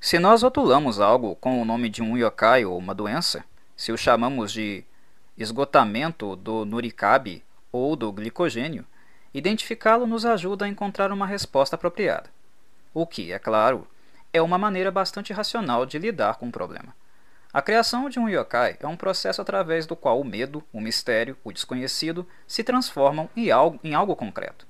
Se 0.00 0.18
nós 0.18 0.42
rotulamos 0.42 0.98
algo 0.98 1.36
com 1.36 1.60
o 1.60 1.64
nome 1.66 1.90
de 1.90 2.02
um 2.02 2.16
yokai 2.16 2.64
ou 2.64 2.78
uma 2.78 2.94
doença, 2.94 3.44
se 3.76 3.92
o 3.92 3.98
chamamos 3.98 4.50
de 4.50 4.82
esgotamento 5.36 6.36
do 6.36 6.64
nurikabe 6.64 7.44
ou 7.70 7.94
do 7.94 8.10
glicogênio, 8.10 8.86
identificá-lo 9.34 10.06
nos 10.06 10.24
ajuda 10.24 10.64
a 10.64 10.68
encontrar 10.68 11.12
uma 11.12 11.26
resposta 11.26 11.76
apropriada. 11.76 12.30
O 12.94 13.06
que, 13.06 13.30
é 13.30 13.38
claro, 13.38 13.86
é 14.36 14.42
uma 14.42 14.58
maneira 14.58 14.90
bastante 14.90 15.32
racional 15.32 15.86
de 15.86 15.98
lidar 15.98 16.36
com 16.36 16.48
o 16.48 16.52
problema. 16.52 16.94
A 17.52 17.62
criação 17.62 18.08
de 18.08 18.18
um 18.18 18.28
yokai 18.28 18.76
é 18.80 18.86
um 18.86 18.96
processo 18.96 19.40
através 19.40 19.86
do 19.86 19.96
qual 19.96 20.20
o 20.20 20.24
medo, 20.24 20.62
o 20.72 20.80
mistério, 20.80 21.36
o 21.42 21.52
desconhecido 21.52 22.26
se 22.46 22.62
transformam 22.62 23.30
em 23.34 23.50
algo, 23.50 23.80
em 23.82 23.94
algo 23.94 24.14
concreto. 24.14 24.66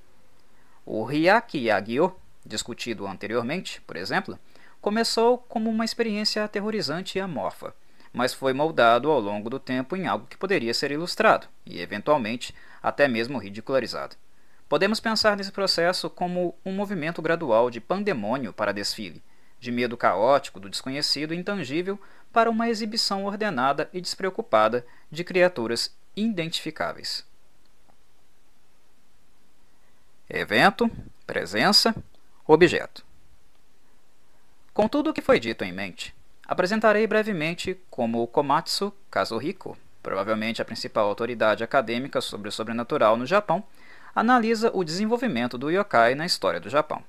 O 0.85 1.03
Hyaki 1.05 1.65
Yagyo, 1.65 2.15
discutido 2.45 3.05
anteriormente, 3.05 3.81
por 3.81 3.97
exemplo, 3.97 4.39
Começou 4.79 5.39
como 5.39 5.69
uma 5.69 5.83
experiência 5.83 6.43
aterrorizante 6.43 7.17
e 7.17 7.21
amorfa, 7.21 7.73
mas 8.13 8.33
foi 8.33 8.53
moldado 8.53 9.11
ao 9.11 9.19
longo 9.19 9.49
do 9.49 9.59
tempo 9.59 9.95
em 9.95 10.07
algo 10.07 10.27
que 10.27 10.37
poderia 10.37 10.73
ser 10.73 10.91
ilustrado 10.91 11.47
e, 11.65 11.81
eventualmente, 11.81 12.55
até 12.81 13.07
mesmo 13.07 13.37
ridicularizado. 13.37 14.15
Podemos 14.69 14.99
pensar 14.99 15.35
nesse 15.35 15.51
processo 15.51 16.09
como 16.09 16.55
um 16.63 16.71
movimento 16.71 17.21
gradual 17.21 17.69
de 17.69 17.81
pandemônio 17.81 18.53
para 18.53 18.71
desfile, 18.71 19.21
de 19.59 19.71
medo 19.71 19.97
caótico 19.97 20.59
do 20.59 20.69
desconhecido 20.69 21.33
e 21.33 21.37
intangível 21.37 21.99
para 22.31 22.49
uma 22.49 22.69
exibição 22.69 23.25
ordenada 23.25 23.89
e 23.91 23.99
despreocupada 23.99 24.85
de 25.11 25.23
criaturas 25.23 25.95
identificáveis. 26.15 27.25
Evento, 30.29 30.91
presença, 31.25 31.95
objeto. 32.45 33.05
Com 34.73 34.87
tudo 34.87 35.09
o 35.09 35.13
que 35.13 35.21
foi 35.21 35.39
dito 35.39 35.63
em 35.63 35.71
mente, 35.71 36.13
apresentarei 36.45 37.07
brevemente 37.07 37.79
como 37.89 38.21
o 38.21 38.27
Komatsu 38.27 38.93
Kazuhiko, 39.09 39.77
provavelmente 40.03 40.61
a 40.61 40.65
principal 40.65 41.07
autoridade 41.07 41.63
acadêmica 41.63 42.21
sobre 42.21 42.49
o 42.49 42.51
sobrenatural 42.51 43.17
no 43.17 43.25
Japão, 43.25 43.63
analisa 44.13 44.71
o 44.73 44.83
desenvolvimento 44.83 45.57
do 45.57 45.69
yokai 45.69 46.15
na 46.15 46.25
história 46.25 46.59
do 46.59 46.69
Japão. 46.69 47.03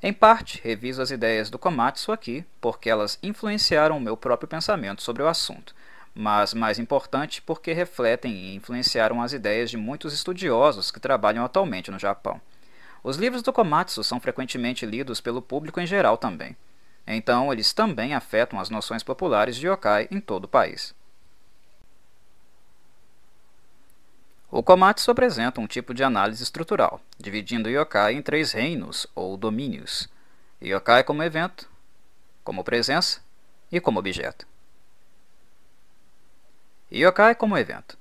Em 0.00 0.12
parte, 0.12 0.60
reviso 0.62 1.02
as 1.02 1.10
ideias 1.10 1.50
do 1.50 1.58
Komatsu 1.58 2.12
aqui, 2.12 2.44
porque 2.60 2.88
elas 2.88 3.18
influenciaram 3.20 3.96
o 3.96 4.00
meu 4.00 4.16
próprio 4.16 4.48
pensamento 4.48 5.02
sobre 5.02 5.24
o 5.24 5.26
assunto, 5.26 5.74
mas 6.14 6.54
mais 6.54 6.78
importante 6.78 7.42
porque 7.42 7.72
refletem 7.72 8.32
e 8.32 8.54
influenciaram 8.54 9.20
as 9.20 9.32
ideias 9.32 9.68
de 9.68 9.76
muitos 9.76 10.14
estudiosos 10.14 10.92
que 10.92 11.00
trabalham 11.00 11.44
atualmente 11.44 11.90
no 11.90 11.98
Japão. 11.98 12.40
Os 13.02 13.16
livros 13.16 13.42
do 13.42 13.52
Komatsu 13.52 14.04
são 14.04 14.20
frequentemente 14.20 14.86
lidos 14.86 15.20
pelo 15.20 15.42
público 15.42 15.80
em 15.80 15.86
geral 15.86 16.16
também. 16.16 16.56
Então, 17.04 17.52
eles 17.52 17.72
também 17.72 18.14
afetam 18.14 18.60
as 18.60 18.70
noções 18.70 19.02
populares 19.02 19.56
de 19.56 19.66
yokai 19.66 20.06
em 20.12 20.20
todo 20.20 20.44
o 20.44 20.48
país. 20.48 20.94
O 24.50 24.62
Komatsu 24.62 25.10
apresenta 25.10 25.60
um 25.60 25.66
tipo 25.66 25.92
de 25.92 26.02
análise 26.02 26.42
estrutural, 26.42 27.02
dividindo 27.18 27.68
o 27.68 27.72
yokai 27.72 28.14
em 28.14 28.22
três 28.22 28.52
reinos 28.52 29.06
ou 29.14 29.36
domínios: 29.36 30.08
yokai 30.60 31.04
como 31.04 31.22
evento, 31.22 31.68
como 32.42 32.64
presença 32.64 33.20
e 33.70 33.78
como 33.78 33.98
objeto. 33.98 34.46
Yokai 36.90 37.34
como 37.34 37.58
evento. 37.58 37.98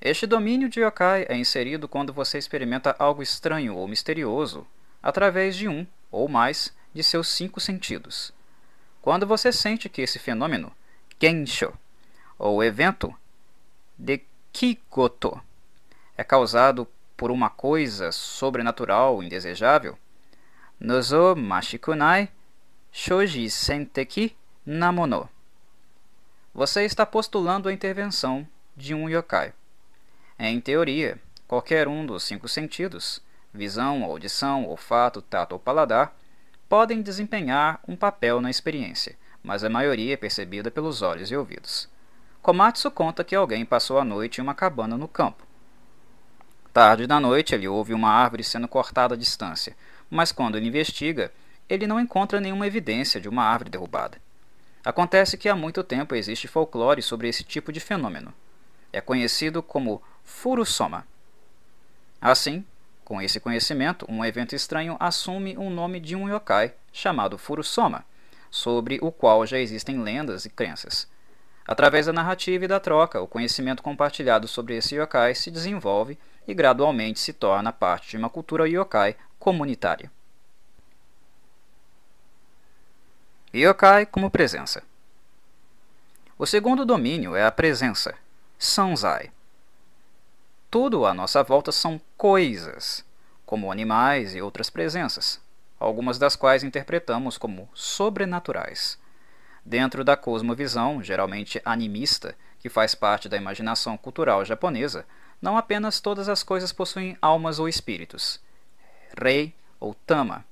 Este 0.00 0.28
domínio 0.28 0.68
de 0.68 0.80
yokai 0.80 1.26
é 1.28 1.36
inserido 1.36 1.88
quando 1.88 2.12
você 2.12 2.38
experimenta 2.38 2.94
algo 2.96 3.20
estranho 3.20 3.74
ou 3.74 3.88
misterioso 3.88 4.64
através 5.02 5.56
de 5.56 5.68
um 5.68 5.84
ou 6.08 6.28
mais 6.28 6.72
de 6.94 7.02
seus 7.02 7.26
cinco 7.26 7.58
sentidos. 7.58 8.32
Quando 9.00 9.26
você 9.26 9.50
sente 9.50 9.88
que 9.88 10.02
esse 10.02 10.20
fenômeno, 10.20 10.72
Gensho, 11.20 11.72
ou 12.38 12.62
evento 12.62 13.12
de 13.98 14.18
Kigoto, 14.52 15.40
é 16.14 16.22
causado 16.22 16.86
por 17.16 17.30
uma 17.30 17.48
coisa 17.48 18.12
sobrenatural 18.12 19.22
indesejável, 19.22 19.98
Nozo 20.78 21.34
Mashikunai 21.34 22.28
Shoji 22.92 23.48
Senteki 23.48 24.36
Namono. 24.66 25.28
Você 26.54 26.84
está 26.84 27.06
postulando 27.06 27.68
a 27.68 27.72
intervenção 27.72 28.46
de 28.76 28.94
um 28.94 29.08
yokai. 29.08 29.54
Em 30.38 30.60
teoria, 30.60 31.18
qualquer 31.48 31.88
um 31.88 32.04
dos 32.04 32.22
cinco 32.22 32.46
sentidos, 32.46 33.22
visão, 33.54 34.04
audição, 34.04 34.66
olfato, 34.66 35.22
tato 35.22 35.54
ou 35.54 35.58
paladar, 35.58 36.14
podem 36.68 37.00
desempenhar 37.00 37.80
um 37.88 37.96
papel 37.96 38.40
na 38.40 38.50
experiência, 38.50 39.16
mas 39.42 39.64
a 39.64 39.70
maioria 39.70 40.12
é 40.12 40.16
percebida 40.16 40.70
pelos 40.70 41.00
olhos 41.00 41.30
e 41.30 41.36
ouvidos. 41.36 41.88
Komatsu 42.42 42.90
conta 42.90 43.22
que 43.22 43.36
alguém 43.36 43.64
passou 43.64 44.00
a 44.00 44.04
noite 44.04 44.38
em 44.38 44.42
uma 44.42 44.52
cabana 44.52 44.98
no 44.98 45.06
campo. 45.06 45.46
Tarde 46.72 47.06
da 47.06 47.20
noite, 47.20 47.54
ele 47.54 47.68
ouve 47.68 47.94
uma 47.94 48.10
árvore 48.10 48.42
sendo 48.42 48.66
cortada 48.66 49.14
à 49.14 49.16
distância, 49.16 49.76
mas 50.10 50.32
quando 50.32 50.56
ele 50.56 50.66
investiga, 50.66 51.32
ele 51.68 51.86
não 51.86 52.00
encontra 52.00 52.40
nenhuma 52.40 52.66
evidência 52.66 53.20
de 53.20 53.28
uma 53.28 53.44
árvore 53.44 53.70
derrubada. 53.70 54.18
Acontece 54.84 55.38
que 55.38 55.48
há 55.48 55.54
muito 55.54 55.84
tempo 55.84 56.16
existe 56.16 56.48
folclore 56.48 57.00
sobre 57.00 57.28
esse 57.28 57.44
tipo 57.44 57.72
de 57.72 57.78
fenômeno. 57.78 58.34
É 58.92 59.00
conhecido 59.00 59.62
como 59.62 60.02
Furusoma. 60.24 61.06
Assim, 62.20 62.64
com 63.04 63.22
esse 63.22 63.38
conhecimento, 63.38 64.04
um 64.08 64.24
evento 64.24 64.56
estranho 64.56 64.96
assume 64.98 65.56
o 65.56 65.70
nome 65.70 66.00
de 66.00 66.16
um 66.16 66.28
yokai 66.28 66.74
chamado 66.92 67.38
Furusoma, 67.38 68.04
sobre 68.50 68.98
o 69.00 69.12
qual 69.12 69.46
já 69.46 69.58
existem 69.58 70.02
lendas 70.02 70.44
e 70.44 70.50
crenças. 70.50 71.11
Através 71.66 72.06
da 72.06 72.12
narrativa 72.12 72.64
e 72.64 72.68
da 72.68 72.80
troca, 72.80 73.20
o 73.20 73.28
conhecimento 73.28 73.82
compartilhado 73.82 74.48
sobre 74.48 74.76
esse 74.76 74.96
yokai 74.96 75.34
se 75.34 75.50
desenvolve 75.50 76.18
e 76.46 76.52
gradualmente 76.52 77.20
se 77.20 77.32
torna 77.32 77.72
parte 77.72 78.10
de 78.10 78.16
uma 78.16 78.28
cultura 78.28 78.68
yokai 78.68 79.16
comunitária. 79.38 80.10
Yokai 83.54 84.06
como 84.06 84.30
presença. 84.30 84.82
O 86.38 86.46
segundo 86.46 86.84
domínio 86.84 87.36
é 87.36 87.44
a 87.44 87.52
presença, 87.52 88.14
Sanzai. 88.58 89.30
Tudo 90.70 91.04
à 91.04 91.12
nossa 91.12 91.42
volta 91.42 91.70
são 91.70 92.00
coisas, 92.16 93.04
como 93.44 93.70
animais 93.70 94.34
e 94.34 94.40
outras 94.40 94.70
presenças, 94.70 95.38
algumas 95.78 96.18
das 96.18 96.34
quais 96.34 96.64
interpretamos 96.64 97.36
como 97.36 97.68
sobrenaturais. 97.74 98.98
Dentro 99.64 100.02
da 100.02 100.16
cosmovisão, 100.16 101.02
geralmente 101.02 101.60
animista, 101.64 102.34
que 102.58 102.68
faz 102.68 102.94
parte 102.94 103.28
da 103.28 103.36
imaginação 103.36 103.96
cultural 103.96 104.44
japonesa, 104.44 105.06
não 105.40 105.56
apenas 105.56 106.00
todas 106.00 106.28
as 106.28 106.42
coisas 106.42 106.72
possuem 106.72 107.16
almas 107.20 107.58
ou 107.58 107.68
espíritos, 107.68 108.40
rei 109.20 109.54
ou 109.80 109.94
tama, 109.94 110.44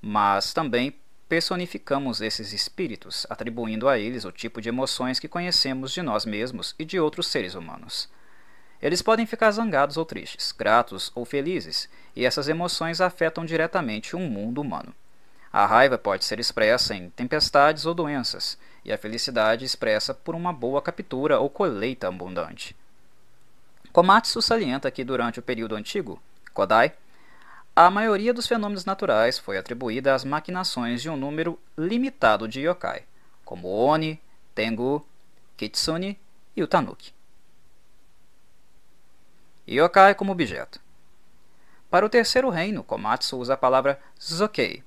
mas 0.00 0.52
também 0.52 0.94
personificamos 1.28 2.20
esses 2.20 2.52
espíritos, 2.52 3.26
atribuindo 3.28 3.88
a 3.88 3.98
eles 3.98 4.24
o 4.24 4.32
tipo 4.32 4.60
de 4.60 4.68
emoções 4.68 5.18
que 5.18 5.28
conhecemos 5.28 5.92
de 5.92 6.02
nós 6.02 6.24
mesmos 6.24 6.74
e 6.78 6.84
de 6.84 7.00
outros 7.00 7.26
seres 7.26 7.54
humanos. 7.54 8.08
Eles 8.80 9.02
podem 9.02 9.26
ficar 9.26 9.50
zangados 9.50 9.96
ou 9.96 10.04
tristes, 10.04 10.52
gratos 10.52 11.10
ou 11.14 11.24
felizes, 11.24 11.88
e 12.14 12.24
essas 12.24 12.48
emoções 12.48 13.00
afetam 13.00 13.44
diretamente 13.44 14.14
o 14.14 14.18
um 14.18 14.28
mundo 14.28 14.60
humano. 14.60 14.94
A 15.56 15.64
raiva 15.64 15.96
pode 15.96 16.22
ser 16.22 16.38
expressa 16.38 16.94
em 16.94 17.08
tempestades 17.08 17.86
ou 17.86 17.94
doenças, 17.94 18.58
e 18.84 18.92
a 18.92 18.98
felicidade 18.98 19.64
expressa 19.64 20.12
por 20.12 20.34
uma 20.34 20.52
boa 20.52 20.82
captura 20.82 21.40
ou 21.40 21.48
colheita 21.48 22.06
abundante. 22.06 22.76
Komatsu 23.90 24.42
salienta 24.42 24.90
que 24.90 25.02
durante 25.02 25.38
o 25.38 25.42
período 25.42 25.74
antigo, 25.74 26.20
Kodai, 26.52 26.92
a 27.74 27.90
maioria 27.90 28.34
dos 28.34 28.46
fenômenos 28.46 28.84
naturais 28.84 29.38
foi 29.38 29.56
atribuída 29.56 30.14
às 30.14 30.24
maquinações 30.24 31.00
de 31.00 31.08
um 31.08 31.16
número 31.16 31.58
limitado 31.74 32.46
de 32.46 32.60
yokai, 32.60 33.04
como 33.42 33.66
Oni, 33.66 34.20
Tengu, 34.54 35.06
Kitsune 35.56 36.20
e 36.54 36.62
o 36.62 36.68
Tanuki. 36.68 37.14
Yokai 39.66 40.14
como 40.14 40.32
objeto. 40.32 40.78
Para 41.88 42.04
o 42.04 42.10
terceiro 42.10 42.50
reino, 42.50 42.84
Komatsu 42.84 43.38
usa 43.38 43.54
a 43.54 43.56
palavra 43.56 43.98
Zokei, 44.22 44.84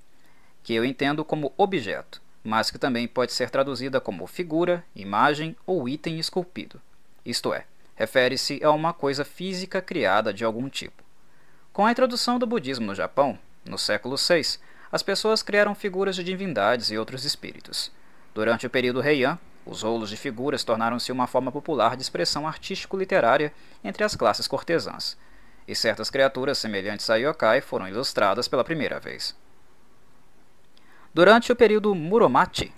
que 0.69 0.75
eu 0.75 0.85
entendo 0.85 1.25
como 1.25 1.51
objeto, 1.57 2.21
mas 2.43 2.69
que 2.69 2.77
também 2.77 3.07
pode 3.07 3.33
ser 3.33 3.49
traduzida 3.49 3.99
como 3.99 4.27
figura, 4.27 4.85
imagem 4.95 5.55
ou 5.65 5.89
item 5.89 6.19
esculpido. 6.19 6.79
Isto 7.25 7.55
é, 7.55 7.65
refere-se 7.95 8.63
a 8.63 8.69
uma 8.69 8.93
coisa 8.93 9.25
física 9.25 9.81
criada 9.81 10.31
de 10.31 10.45
algum 10.45 10.69
tipo. 10.69 11.01
Com 11.73 11.87
a 11.87 11.91
introdução 11.91 12.37
do 12.37 12.45
budismo 12.45 12.85
no 12.85 12.93
Japão, 12.93 13.39
no 13.65 13.79
século 13.79 14.15
VI, 14.15 14.59
as 14.91 15.01
pessoas 15.01 15.41
criaram 15.41 15.73
figuras 15.73 16.15
de 16.15 16.23
divindades 16.23 16.91
e 16.91 16.99
outros 16.99 17.25
espíritos. 17.25 17.91
Durante 18.35 18.67
o 18.67 18.69
período 18.69 19.01
Heian, 19.01 19.39
Os 19.65 19.81
rolos 19.81 20.11
de 20.11 20.17
figuras 20.17 20.63
tornaram-se 20.63 21.11
uma 21.11 21.25
forma 21.25 21.51
popular 21.51 21.95
de 21.95 22.03
expressão 22.03 22.47
artístico-literária 22.47 23.51
entre 23.83 24.03
as 24.03 24.15
classes 24.15 24.47
cortesãs, 24.47 25.17
e 25.67 25.73
certas 25.73 26.11
criaturas 26.11 26.59
semelhantes 26.59 27.09
a 27.09 27.15
yokai 27.15 27.59
foram 27.59 27.87
ilustradas 27.87 28.47
pela 28.47 28.63
primeira 28.63 28.99
vez. 28.99 29.35
Durante 31.11 31.51
o 31.51 31.55
período 31.55 31.95
Muromachi, 31.95 32.71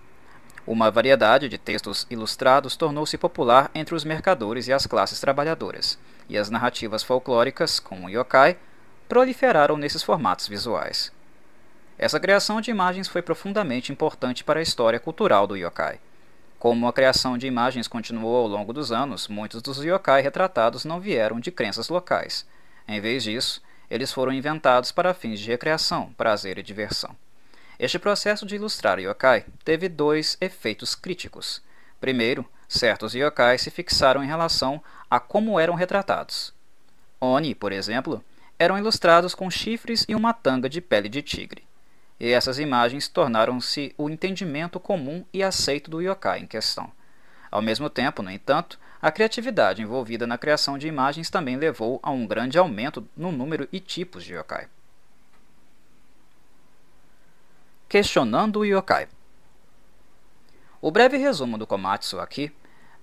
uma 0.65 0.89
variedade 0.89 1.49
de 1.49 1.57
textos 1.57 2.07
ilustrados 2.09 2.77
tornou-se 2.77 3.17
popular 3.17 3.69
entre 3.75 3.93
os 3.93 4.05
mercadores 4.05 4.67
e 4.67 4.73
as 4.73 4.85
classes 4.85 5.19
trabalhadoras, 5.19 5.99
e 6.29 6.37
as 6.37 6.49
narrativas 6.49 7.03
folclóricas, 7.03 7.77
como 7.77 8.09
yokai, 8.09 8.57
proliferaram 9.09 9.75
nesses 9.75 10.01
formatos 10.01 10.47
visuais. 10.47 11.11
Essa 11.99 12.21
criação 12.21 12.61
de 12.61 12.71
imagens 12.71 13.09
foi 13.09 13.21
profundamente 13.21 13.91
importante 13.91 14.45
para 14.45 14.59
a 14.59 14.63
história 14.63 14.99
cultural 14.99 15.45
do 15.45 15.57
yokai. 15.57 15.99
Como 16.57 16.87
a 16.87 16.93
criação 16.93 17.37
de 17.37 17.47
imagens 17.47 17.85
continuou 17.85 18.37
ao 18.37 18.47
longo 18.47 18.71
dos 18.71 18.93
anos, 18.93 19.27
muitos 19.27 19.61
dos 19.61 19.83
yokai 19.83 20.21
retratados 20.21 20.85
não 20.85 21.01
vieram 21.01 21.37
de 21.37 21.51
crenças 21.51 21.89
locais. 21.89 22.47
Em 22.87 23.01
vez 23.01 23.23
disso, 23.23 23.61
eles 23.89 24.13
foram 24.13 24.31
inventados 24.31 24.89
para 24.89 25.13
fins 25.13 25.37
de 25.39 25.49
recreação, 25.51 26.13
prazer 26.13 26.57
e 26.57 26.63
diversão. 26.63 27.13
Este 27.81 27.97
processo 27.97 28.45
de 28.45 28.53
ilustrar 28.53 28.99
yokai 28.99 29.43
teve 29.65 29.89
dois 29.89 30.37
efeitos 30.39 30.93
críticos. 30.93 31.63
Primeiro, 31.99 32.47
certos 32.69 33.15
yokai 33.15 33.57
se 33.57 33.71
fixaram 33.71 34.23
em 34.23 34.27
relação 34.27 34.79
a 35.09 35.19
como 35.19 35.59
eram 35.59 35.73
retratados. 35.73 36.53
Oni, 37.19 37.55
por 37.55 37.71
exemplo, 37.71 38.23
eram 38.59 38.77
ilustrados 38.77 39.33
com 39.33 39.49
chifres 39.49 40.05
e 40.07 40.13
uma 40.13 40.31
tanga 40.31 40.69
de 40.69 40.79
pele 40.79 41.09
de 41.09 41.23
tigre. 41.23 41.63
E 42.19 42.29
essas 42.29 42.59
imagens 42.59 43.07
tornaram-se 43.07 43.95
o 43.97 44.11
entendimento 44.11 44.79
comum 44.79 45.25
e 45.33 45.41
aceito 45.41 45.89
do 45.89 46.03
yokai 46.03 46.41
em 46.41 46.45
questão. 46.45 46.91
Ao 47.49 47.63
mesmo 47.63 47.89
tempo, 47.89 48.21
no 48.21 48.29
entanto, 48.29 48.77
a 49.01 49.11
criatividade 49.11 49.81
envolvida 49.81 50.27
na 50.27 50.37
criação 50.37 50.77
de 50.77 50.87
imagens 50.87 51.31
também 51.31 51.57
levou 51.57 51.99
a 52.03 52.11
um 52.11 52.27
grande 52.27 52.59
aumento 52.59 53.09
no 53.17 53.31
número 53.31 53.67
e 53.71 53.79
tipos 53.79 54.23
de 54.23 54.35
yokai. 54.35 54.67
Questionando 57.91 58.59
o 58.59 58.63
yokai. 58.65 59.09
O 60.81 60.89
breve 60.89 61.17
resumo 61.17 61.57
do 61.57 61.67
Komatsu 61.67 62.21
aqui 62.21 62.49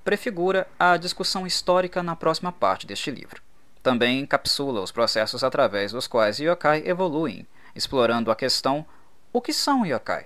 prefigura 0.02 0.66
a 0.78 0.96
discussão 0.96 1.46
histórica 1.46 2.02
na 2.02 2.16
próxima 2.16 2.50
parte 2.50 2.86
deste 2.86 3.10
livro. 3.10 3.42
Também 3.82 4.18
encapsula 4.20 4.80
os 4.80 4.90
processos 4.90 5.44
através 5.44 5.92
dos 5.92 6.06
quais 6.06 6.38
yokai 6.38 6.84
evoluem, 6.86 7.46
explorando 7.76 8.30
a 8.30 8.34
questão 8.34 8.86
o 9.30 9.42
que 9.42 9.52
são 9.52 9.84
yokai? 9.84 10.24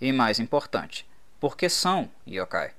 E 0.00 0.12
mais 0.12 0.38
importante, 0.38 1.04
por 1.40 1.56
que 1.56 1.68
são 1.68 2.08
yokai? 2.24 2.70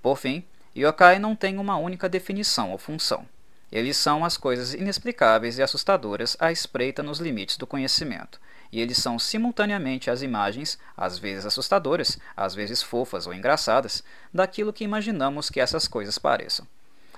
Por 0.00 0.16
fim, 0.16 0.42
yokai 0.74 1.18
não 1.18 1.36
tem 1.36 1.58
uma 1.58 1.76
única 1.76 2.08
definição 2.08 2.72
ou 2.72 2.78
função. 2.78 3.26
Eles 3.70 3.98
são 3.98 4.24
as 4.24 4.38
coisas 4.38 4.72
inexplicáveis 4.72 5.58
e 5.58 5.62
assustadoras 5.62 6.38
à 6.40 6.50
espreita 6.50 7.02
nos 7.02 7.18
limites 7.18 7.58
do 7.58 7.66
conhecimento, 7.66 8.40
e 8.70 8.80
eles 8.80 8.98
são 8.98 9.18
simultaneamente 9.18 10.10
as 10.10 10.22
imagens, 10.22 10.78
às 10.96 11.18
vezes 11.18 11.46
assustadoras, 11.46 12.18
às 12.36 12.54
vezes 12.54 12.82
fofas 12.82 13.26
ou 13.26 13.34
engraçadas, 13.34 14.02
daquilo 14.32 14.72
que 14.72 14.84
imaginamos 14.84 15.50
que 15.50 15.60
essas 15.60 15.88
coisas 15.88 16.18
pareçam. 16.18 16.66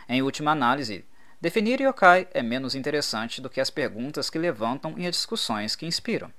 Em 0.08 0.22
última 0.22 0.52
análise, 0.52 1.04
definir 1.40 1.80
yokai 1.80 2.28
é 2.32 2.42
menos 2.42 2.74
interessante 2.74 3.40
do 3.40 3.50
que 3.50 3.60
as 3.60 3.70
perguntas 3.70 4.30
que 4.30 4.38
levantam 4.38 4.94
e 4.96 5.06
as 5.06 5.16
discussões 5.16 5.74
que 5.74 5.86
inspiram. 5.86 6.32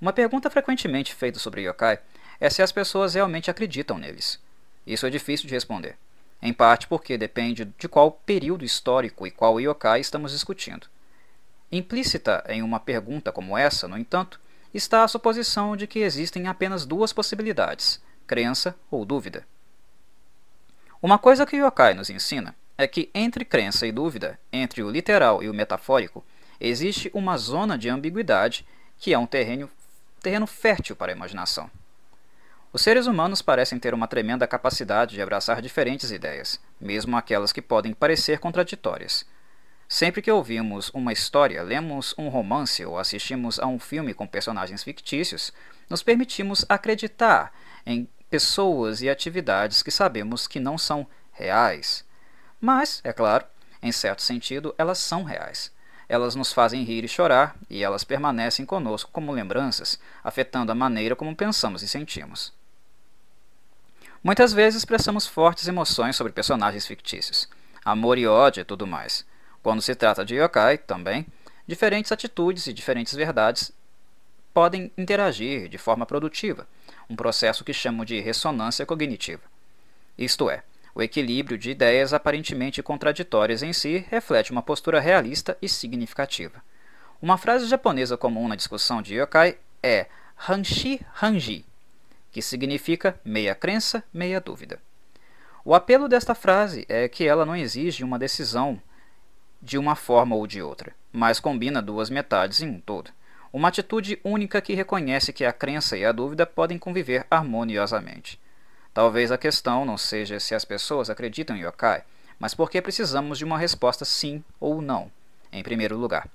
Uma 0.00 0.12
pergunta 0.12 0.50
frequentemente 0.50 1.14
feita 1.14 1.38
sobre 1.38 1.62
yokai 1.62 1.98
é 2.38 2.50
se 2.50 2.62
as 2.62 2.72
pessoas 2.72 3.14
realmente 3.14 3.50
acreditam 3.50 3.98
neles. 3.98 4.38
Isso 4.86 5.06
é 5.06 5.10
difícil 5.10 5.48
de 5.48 5.54
responder, 5.54 5.96
em 6.40 6.52
parte 6.52 6.86
porque 6.86 7.18
depende 7.18 7.64
de 7.64 7.88
qual 7.88 8.12
período 8.12 8.64
histórico 8.64 9.26
e 9.26 9.30
qual 9.30 9.60
yokai 9.60 10.00
estamos 10.00 10.32
discutindo. 10.32 10.86
Implícita 11.72 12.44
em 12.48 12.62
uma 12.62 12.78
pergunta 12.78 13.32
como 13.32 13.58
essa, 13.58 13.88
no 13.88 13.98
entanto, 13.98 14.38
está 14.76 15.02
a 15.02 15.08
suposição 15.08 15.76
de 15.76 15.86
que 15.86 16.00
existem 16.00 16.46
apenas 16.46 16.84
duas 16.84 17.12
possibilidades, 17.12 18.00
crença 18.26 18.76
ou 18.90 19.04
dúvida. 19.04 19.46
Uma 21.00 21.18
coisa 21.18 21.46
que 21.46 21.56
Yokai 21.56 21.94
nos 21.94 22.10
ensina 22.10 22.54
é 22.76 22.86
que 22.86 23.10
entre 23.14 23.44
crença 23.44 23.86
e 23.86 23.92
dúvida, 23.92 24.38
entre 24.52 24.82
o 24.82 24.90
literal 24.90 25.42
e 25.42 25.48
o 25.48 25.54
metafórico, 25.54 26.24
existe 26.60 27.10
uma 27.14 27.36
zona 27.38 27.78
de 27.78 27.88
ambiguidade 27.88 28.66
que 28.98 29.12
é 29.12 29.18
um 29.18 29.26
terreno, 29.26 29.70
terreno 30.20 30.46
fértil 30.46 30.96
para 30.96 31.12
a 31.12 31.16
imaginação. 31.16 31.70
Os 32.72 32.82
seres 32.82 33.06
humanos 33.06 33.40
parecem 33.40 33.78
ter 33.78 33.94
uma 33.94 34.06
tremenda 34.06 34.46
capacidade 34.46 35.14
de 35.14 35.22
abraçar 35.22 35.62
diferentes 35.62 36.10
ideias, 36.10 36.60
mesmo 36.78 37.16
aquelas 37.16 37.52
que 37.52 37.62
podem 37.62 37.94
parecer 37.94 38.38
contraditórias. 38.38 39.24
Sempre 39.88 40.20
que 40.20 40.30
ouvimos 40.30 40.90
uma 40.92 41.12
história, 41.12 41.62
lemos 41.62 42.14
um 42.18 42.28
romance 42.28 42.84
ou 42.84 42.98
assistimos 42.98 43.60
a 43.60 43.66
um 43.66 43.78
filme 43.78 44.12
com 44.12 44.26
personagens 44.26 44.82
fictícios, 44.82 45.52
nos 45.88 46.02
permitimos 46.02 46.64
acreditar 46.68 47.52
em 47.84 48.08
pessoas 48.28 49.00
e 49.00 49.08
atividades 49.08 49.82
que 49.82 49.90
sabemos 49.92 50.48
que 50.48 50.58
não 50.58 50.76
são 50.76 51.06
reais. 51.32 52.04
Mas, 52.60 53.00
é 53.04 53.12
claro, 53.12 53.44
em 53.80 53.92
certo 53.92 54.22
sentido, 54.22 54.74
elas 54.76 54.98
são 54.98 55.22
reais. 55.22 55.70
Elas 56.08 56.34
nos 56.34 56.52
fazem 56.52 56.82
rir 56.82 57.04
e 57.04 57.08
chorar, 57.08 57.56
e 57.70 57.84
elas 57.84 58.02
permanecem 58.02 58.66
conosco 58.66 59.10
como 59.12 59.32
lembranças, 59.32 59.98
afetando 60.22 60.72
a 60.72 60.74
maneira 60.74 61.14
como 61.14 61.34
pensamos 61.34 61.82
e 61.82 61.88
sentimos. 61.88 62.52
Muitas 64.22 64.52
vezes 64.52 64.78
expressamos 64.78 65.26
fortes 65.26 65.68
emoções 65.68 66.16
sobre 66.16 66.32
personagens 66.32 66.86
fictícios, 66.86 67.48
amor 67.84 68.18
e 68.18 68.26
ódio 68.26 68.62
e 68.62 68.64
tudo 68.64 68.86
mais. 68.86 69.24
Quando 69.66 69.82
se 69.82 69.96
trata 69.96 70.24
de 70.24 70.36
yokai, 70.36 70.78
também, 70.78 71.26
diferentes 71.66 72.12
atitudes 72.12 72.68
e 72.68 72.72
diferentes 72.72 73.14
verdades 73.14 73.72
podem 74.54 74.92
interagir 74.96 75.68
de 75.68 75.76
forma 75.76 76.06
produtiva, 76.06 76.68
um 77.10 77.16
processo 77.16 77.64
que 77.64 77.72
chamo 77.72 78.04
de 78.04 78.20
ressonância 78.20 78.86
cognitiva. 78.86 79.42
Isto 80.16 80.48
é, 80.48 80.62
o 80.94 81.02
equilíbrio 81.02 81.58
de 81.58 81.72
ideias 81.72 82.12
aparentemente 82.12 82.80
contraditórias 82.80 83.60
em 83.60 83.72
si 83.72 84.06
reflete 84.08 84.52
uma 84.52 84.62
postura 84.62 85.00
realista 85.00 85.58
e 85.60 85.68
significativa. 85.68 86.62
Uma 87.20 87.36
frase 87.36 87.66
japonesa 87.66 88.16
comum 88.16 88.46
na 88.46 88.54
discussão 88.54 89.02
de 89.02 89.16
yokai 89.16 89.58
é 89.82 90.06
Hanshi 90.36 91.04
Hanji, 91.20 91.66
que 92.30 92.40
significa 92.40 93.18
meia 93.24 93.52
crença, 93.52 94.04
meia 94.14 94.40
dúvida. 94.40 94.80
O 95.64 95.74
apelo 95.74 96.08
desta 96.08 96.36
frase 96.36 96.86
é 96.88 97.08
que 97.08 97.26
ela 97.26 97.44
não 97.44 97.56
exige 97.56 98.04
uma 98.04 98.16
decisão 98.16 98.80
de 99.60 99.78
uma 99.78 99.94
forma 99.94 100.34
ou 100.36 100.46
de 100.46 100.62
outra, 100.62 100.94
mas 101.12 101.40
combina 101.40 101.82
duas 101.82 102.10
metades 102.10 102.60
em 102.60 102.68
um 102.68 102.80
todo. 102.80 103.10
Uma 103.52 103.68
atitude 103.68 104.20
única 104.22 104.60
que 104.60 104.74
reconhece 104.74 105.32
que 105.32 105.44
a 105.44 105.52
crença 105.52 105.96
e 105.96 106.04
a 106.04 106.12
dúvida 106.12 106.44
podem 106.44 106.78
conviver 106.78 107.26
harmoniosamente. 107.30 108.38
Talvez 108.92 109.32
a 109.32 109.38
questão 109.38 109.84
não 109.84 109.96
seja 109.98 110.40
se 110.40 110.54
as 110.54 110.64
pessoas 110.64 111.10
acreditam 111.10 111.56
em 111.56 111.64
yokai, 111.64 112.02
mas 112.38 112.54
porque 112.54 112.82
precisamos 112.82 113.38
de 113.38 113.44
uma 113.44 113.58
resposta 113.58 114.04
sim 114.04 114.42
ou 114.60 114.82
não, 114.82 115.10
em 115.52 115.62
primeiro 115.62 115.96
lugar. 115.96 116.28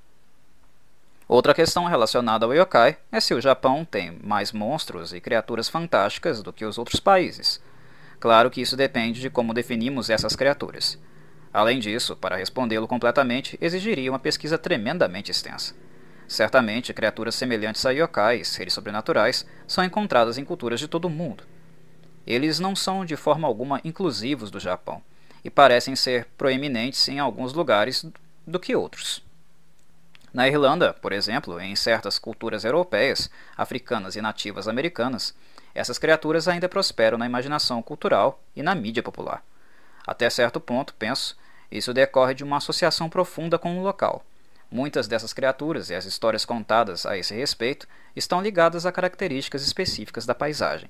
Outra 1.28 1.54
questão 1.54 1.86
relacionada 1.86 2.46
ao 2.46 2.54
yokai 2.54 2.98
é 3.12 3.20
se 3.20 3.34
o 3.34 3.40
Japão 3.40 3.86
tem 3.86 4.20
mais 4.24 4.52
monstros 4.52 5.14
e 5.14 5.22
criaturas 5.22 5.70
fantásticas 5.70 6.44
do 6.44 6.52
que 6.52 6.66
os 6.66 6.78
outros 6.78 7.00
países. 7.00 7.62
Claro 8.20 8.52
que 8.52 8.62
isso 8.62 8.76
depende 8.76 9.22
de 9.22 9.30
como 9.30 9.54
definimos 9.54 10.10
essas 10.10 10.36
criaturas. 10.36 11.00
Além 11.54 11.80
disso, 11.80 12.16
para 12.16 12.38
respondê-lo 12.38 12.88
completamente, 12.88 13.58
exigiria 13.62 14.12
uma 14.12 14.20
pesquisa 14.20 14.58
tremendamente 14.58 15.32
extensa. 15.32 15.76
Certamente, 16.28 16.94
criaturas 16.94 17.36
semelhantes 17.36 17.86
a 17.86 17.92
yokai, 17.92 18.44
seres 18.46 18.74
sobrenaturais, 18.74 19.46
são 19.68 19.84
encontradas 19.84 20.38
em 20.38 20.46
culturas 20.46 20.80
de 20.80 20.88
todo 20.88 21.06
o 21.06 21.10
mundo. 21.10 21.44
Eles 22.26 22.60
não 22.60 22.76
são 22.76 23.04
de 23.04 23.18
forma 23.18 23.48
alguma 23.48 23.82
inclusivos 23.84 24.50
do 24.50 24.60
Japão, 24.60 25.02
e 25.44 25.50
parecem 25.50 25.96
ser 25.96 26.26
proeminentes 26.38 27.08
em 27.10 27.20
alguns 27.20 27.52
lugares 27.52 28.06
do 28.48 28.60
que 28.60 28.76
outros. 28.76 29.24
Na 30.34 30.48
Irlanda, 30.48 30.94
por 30.94 31.12
exemplo, 31.12 31.60
em 31.60 31.76
certas 31.76 32.18
culturas 32.18 32.64
europeias, 32.64 33.30
africanas 33.58 34.16
e 34.16 34.22
nativas 34.22 34.68
americanas, 34.68 35.36
essas 35.76 35.98
criaturas 35.98 36.48
ainda 36.48 36.70
prosperam 36.70 37.18
na 37.18 37.26
imaginação 37.26 37.82
cultural 37.82 38.42
e 38.56 38.64
na 38.64 38.74
mídia 38.74 39.04
popular. 39.04 39.44
Até 40.08 40.30
certo 40.30 40.60
ponto, 40.60 40.94
penso, 40.94 41.38
isso 41.72 41.94
decorre 41.94 42.34
de 42.34 42.44
uma 42.44 42.58
associação 42.58 43.10
profunda 43.10 43.58
com 43.58 43.80
o 43.80 43.84
local. 43.84 44.24
Muitas 44.70 45.08
dessas 45.08 45.34
criaturas 45.34 45.90
e 45.90 45.96
as 45.96 46.06
histórias 46.06 46.46
contadas 46.46 47.06
a 47.06 47.18
esse 47.18 47.34
respeito 47.34 47.88
estão 48.16 48.42
ligadas 48.42 48.86
a 48.86 48.92
características 48.92 49.64
específicas 49.64 50.26
da 50.26 50.36
paisagem. 50.36 50.90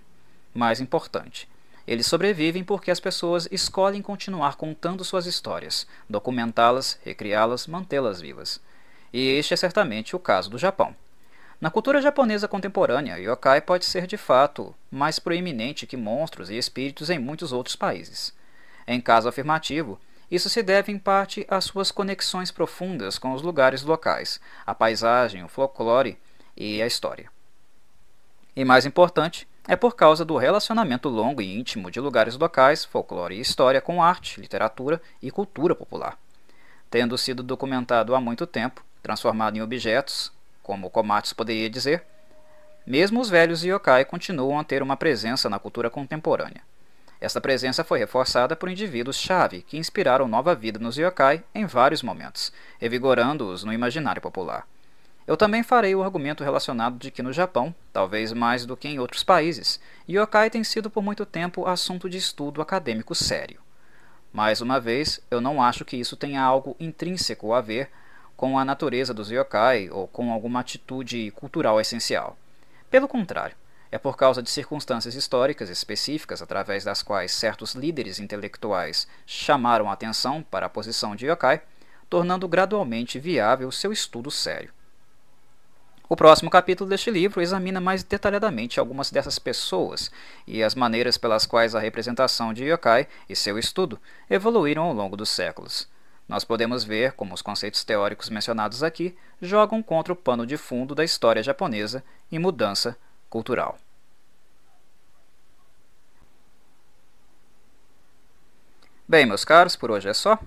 Mais 0.54 0.80
importante, 0.80 1.48
eles 1.88 2.06
sobrevivem 2.06 2.64
porque 2.64 2.92
as 2.92 3.00
pessoas 3.00 3.48
escolhem 3.52 4.02
continuar 4.02 4.56
contando 4.56 5.04
suas 5.04 5.26
histórias, 5.26 5.88
documentá-las, 6.10 7.00
recriá-las, 7.04 7.68
mantê-las 7.68 8.22
vivas. 8.22 8.62
E 9.12 9.30
este 9.30 9.54
é 9.54 9.58
certamente 9.58 10.16
o 10.16 10.20
caso 10.20 10.50
do 10.50 10.58
Japão. 10.58 10.96
Na 11.60 11.70
cultura 11.70 12.02
japonesa 12.02 12.48
contemporânea, 12.48 13.20
yokai 13.20 13.62
pode 13.62 13.86
ser 13.86 14.08
de 14.08 14.18
fato 14.18 14.76
mais 14.90 15.20
proeminente 15.20 15.86
que 15.86 15.98
monstros 15.98 16.50
e 16.50 16.58
espíritos 16.58 17.10
em 17.10 17.20
muitos 17.20 17.52
outros 17.52 17.76
países. 17.76 18.34
Em 18.88 19.00
caso 19.00 19.30
afirmativo, 19.30 20.00
isso 20.32 20.50
se 20.50 20.64
deve 20.64 20.94
em 20.94 20.98
parte 20.98 21.46
às 21.50 21.66
suas 21.66 21.92
conexões 21.92 22.50
profundas 22.52 23.20
com 23.20 23.34
os 23.34 23.42
lugares 23.42 23.84
locais, 23.84 24.40
a 24.66 24.74
paisagem, 24.74 25.44
o 25.44 25.50
folclore 25.50 26.18
e 26.56 26.82
a 26.82 26.88
história. 26.88 27.30
E 28.56 28.64
mais 28.64 28.86
importante, 28.86 29.46
é 29.68 29.76
por 29.76 29.96
causa 29.96 30.24
do 30.24 30.38
relacionamento 30.38 31.10
longo 31.10 31.42
e 31.42 31.60
íntimo 31.60 31.92
de 31.92 32.00
lugares 32.00 32.38
locais, 32.38 32.86
folclore 32.86 33.36
e 33.36 33.42
história 33.42 33.82
com 33.82 34.02
arte, 34.02 34.40
literatura 34.40 35.02
e 35.22 35.30
cultura 35.30 35.76
popular. 35.76 36.18
Tendo 36.90 37.18
sido 37.18 37.44
documentado 37.44 38.16
há 38.16 38.22
muito 38.22 38.48
tempo, 38.48 38.84
transformado 39.04 39.58
em 39.58 39.62
objetos, 39.62 40.32
como 40.64 40.90
Komatsu 40.90 41.36
poderia 41.36 41.70
dizer, 41.70 42.04
mesmo 42.86 43.20
os 43.20 43.30
velhos 43.30 43.64
yokai 43.64 44.06
continuam 44.06 44.60
a 44.60 44.64
ter 44.64 44.82
uma 44.82 44.98
presença 44.98 45.50
na 45.50 45.60
cultura 45.60 45.90
contemporânea. 45.90 46.64
Esta 47.22 47.40
presença 47.40 47.84
foi 47.84 48.00
reforçada 48.00 48.56
por 48.56 48.68
indivíduos-chave 48.68 49.62
que 49.62 49.78
inspiraram 49.78 50.28
nova 50.28 50.56
vida 50.56 50.80
nos 50.80 50.98
yokai 50.98 51.44
em 51.54 51.68
vários 51.68 52.02
momentos, 52.02 52.52
revigorando-os 52.80 53.64
no 53.64 53.72
imaginário 53.72 54.20
popular. 54.20 54.68
Eu 55.28 55.38
também 55.38 55.62
farei 55.62 55.94
o 55.94 56.02
argumento 56.02 56.44
relacionado 56.44 56.98
de 56.98 57.12
que 57.12 57.22
no 57.22 57.32
Japão, 57.32 57.76
talvez 57.94 58.34
mais 58.34 58.66
do 58.66 58.76
que 58.76 58.88
em 58.88 58.98
outros 58.98 59.24
países, 59.24 59.80
yokai 60.10 60.50
tem 60.50 60.64
sido 60.64 60.90
por 60.90 61.04
muito 61.04 61.24
tempo 61.24 61.68
assunto 61.68 62.10
de 62.10 62.18
estudo 62.18 62.60
acadêmico 62.60 63.14
sério. 63.14 63.62
Mais 64.34 64.60
uma 64.60 64.80
vez, 64.80 65.22
eu 65.30 65.40
não 65.40 65.62
acho 65.62 65.86
que 65.86 65.98
isso 65.98 66.18
tenha 66.18 66.42
algo 66.42 66.76
intrínseco 66.80 67.54
a 67.54 67.62
ver 67.62 67.92
com 68.36 68.58
a 68.58 68.66
natureza 68.66 69.14
dos 69.14 69.30
yokai 69.30 69.92
ou 69.92 70.08
com 70.08 70.32
alguma 70.34 70.62
atitude 70.62 71.30
cultural 71.32 71.80
essencial. 71.80 72.36
Pelo 72.90 73.08
contrário, 73.08 73.56
é 73.92 73.98
por 73.98 74.16
causa 74.16 74.42
de 74.42 74.50
circunstâncias 74.50 75.16
históricas 75.16 75.70
específicas 75.70 76.42
através 76.42 76.84
das 76.84 77.04
quais 77.04 77.32
certos 77.34 77.76
líderes 77.76 78.20
intelectuais 78.20 79.08
chamaram 79.26 79.90
a 79.90 79.94
atenção 79.94 80.42
para 80.42 80.68
a 80.68 80.70
posição 80.70 81.16
de 81.16 81.28
yokai, 81.28 81.62
tornando 82.10 82.48
gradualmente 82.48 83.20
viável 83.20 83.72
seu 83.72 83.92
estudo 83.92 84.32
sério. 84.32 84.72
O 86.08 86.16
próximo 86.16 86.50
capítulo 86.50 86.90
deste 86.90 87.10
livro 87.10 87.42
examina 87.42 87.80
mais 87.80 88.04
detalhadamente 88.04 88.80
algumas 88.80 89.10
dessas 89.10 89.40
pessoas 89.40 90.12
e 90.46 90.62
as 90.62 90.76
maneiras 90.76 91.18
pelas 91.18 91.46
quais 91.46 91.74
a 91.74 91.80
representação 91.80 92.54
de 92.54 92.66
yokai 92.66 93.08
e 93.30 93.36
seu 93.36 93.58
estudo 93.58 93.98
evoluíram 94.30 94.84
ao 94.84 94.94
longo 94.94 95.16
dos 95.16 95.30
séculos. 95.30 95.88
Nós 96.28 96.44
podemos 96.44 96.84
ver 96.84 97.14
como 97.14 97.34
os 97.34 97.42
conceitos 97.42 97.84
teóricos 97.84 98.30
mencionados 98.30 98.84
aqui 98.84 99.16
jogam 99.42 99.82
contra 99.82 100.12
o 100.12 100.16
pano 100.16 100.46
de 100.46 100.58
fundo 100.58 100.94
da 100.94 101.04
história 101.04 101.42
japonesa 101.42 102.04
em 102.30 102.40
mudança 102.40 102.98
cultural. 103.32 103.80
Bem, 109.08 109.26
meus 109.26 109.44
caros, 109.44 109.76
por 109.76 109.90
hoje 109.90 110.08
é 110.08 110.14
só. 110.14 110.38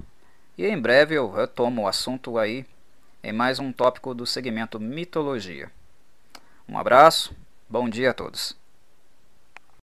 E 0.57 0.67
em 0.67 0.81
breve 0.81 1.17
eu 1.17 1.31
retomo 1.31 1.83
o 1.83 1.89
assunto 1.89 2.39
aí 2.39 2.65
em 3.23 3.33
mais 3.33 3.59
um 3.59 3.73
tópico 3.73 4.15
do 4.15 4.25
segmento 4.25 4.79
mitologia. 4.79 5.73
Um 6.69 6.79
abraço, 6.79 7.35
bom 7.69 7.89
dia 7.89 8.11
a 8.11 8.15
todos. 8.15 8.57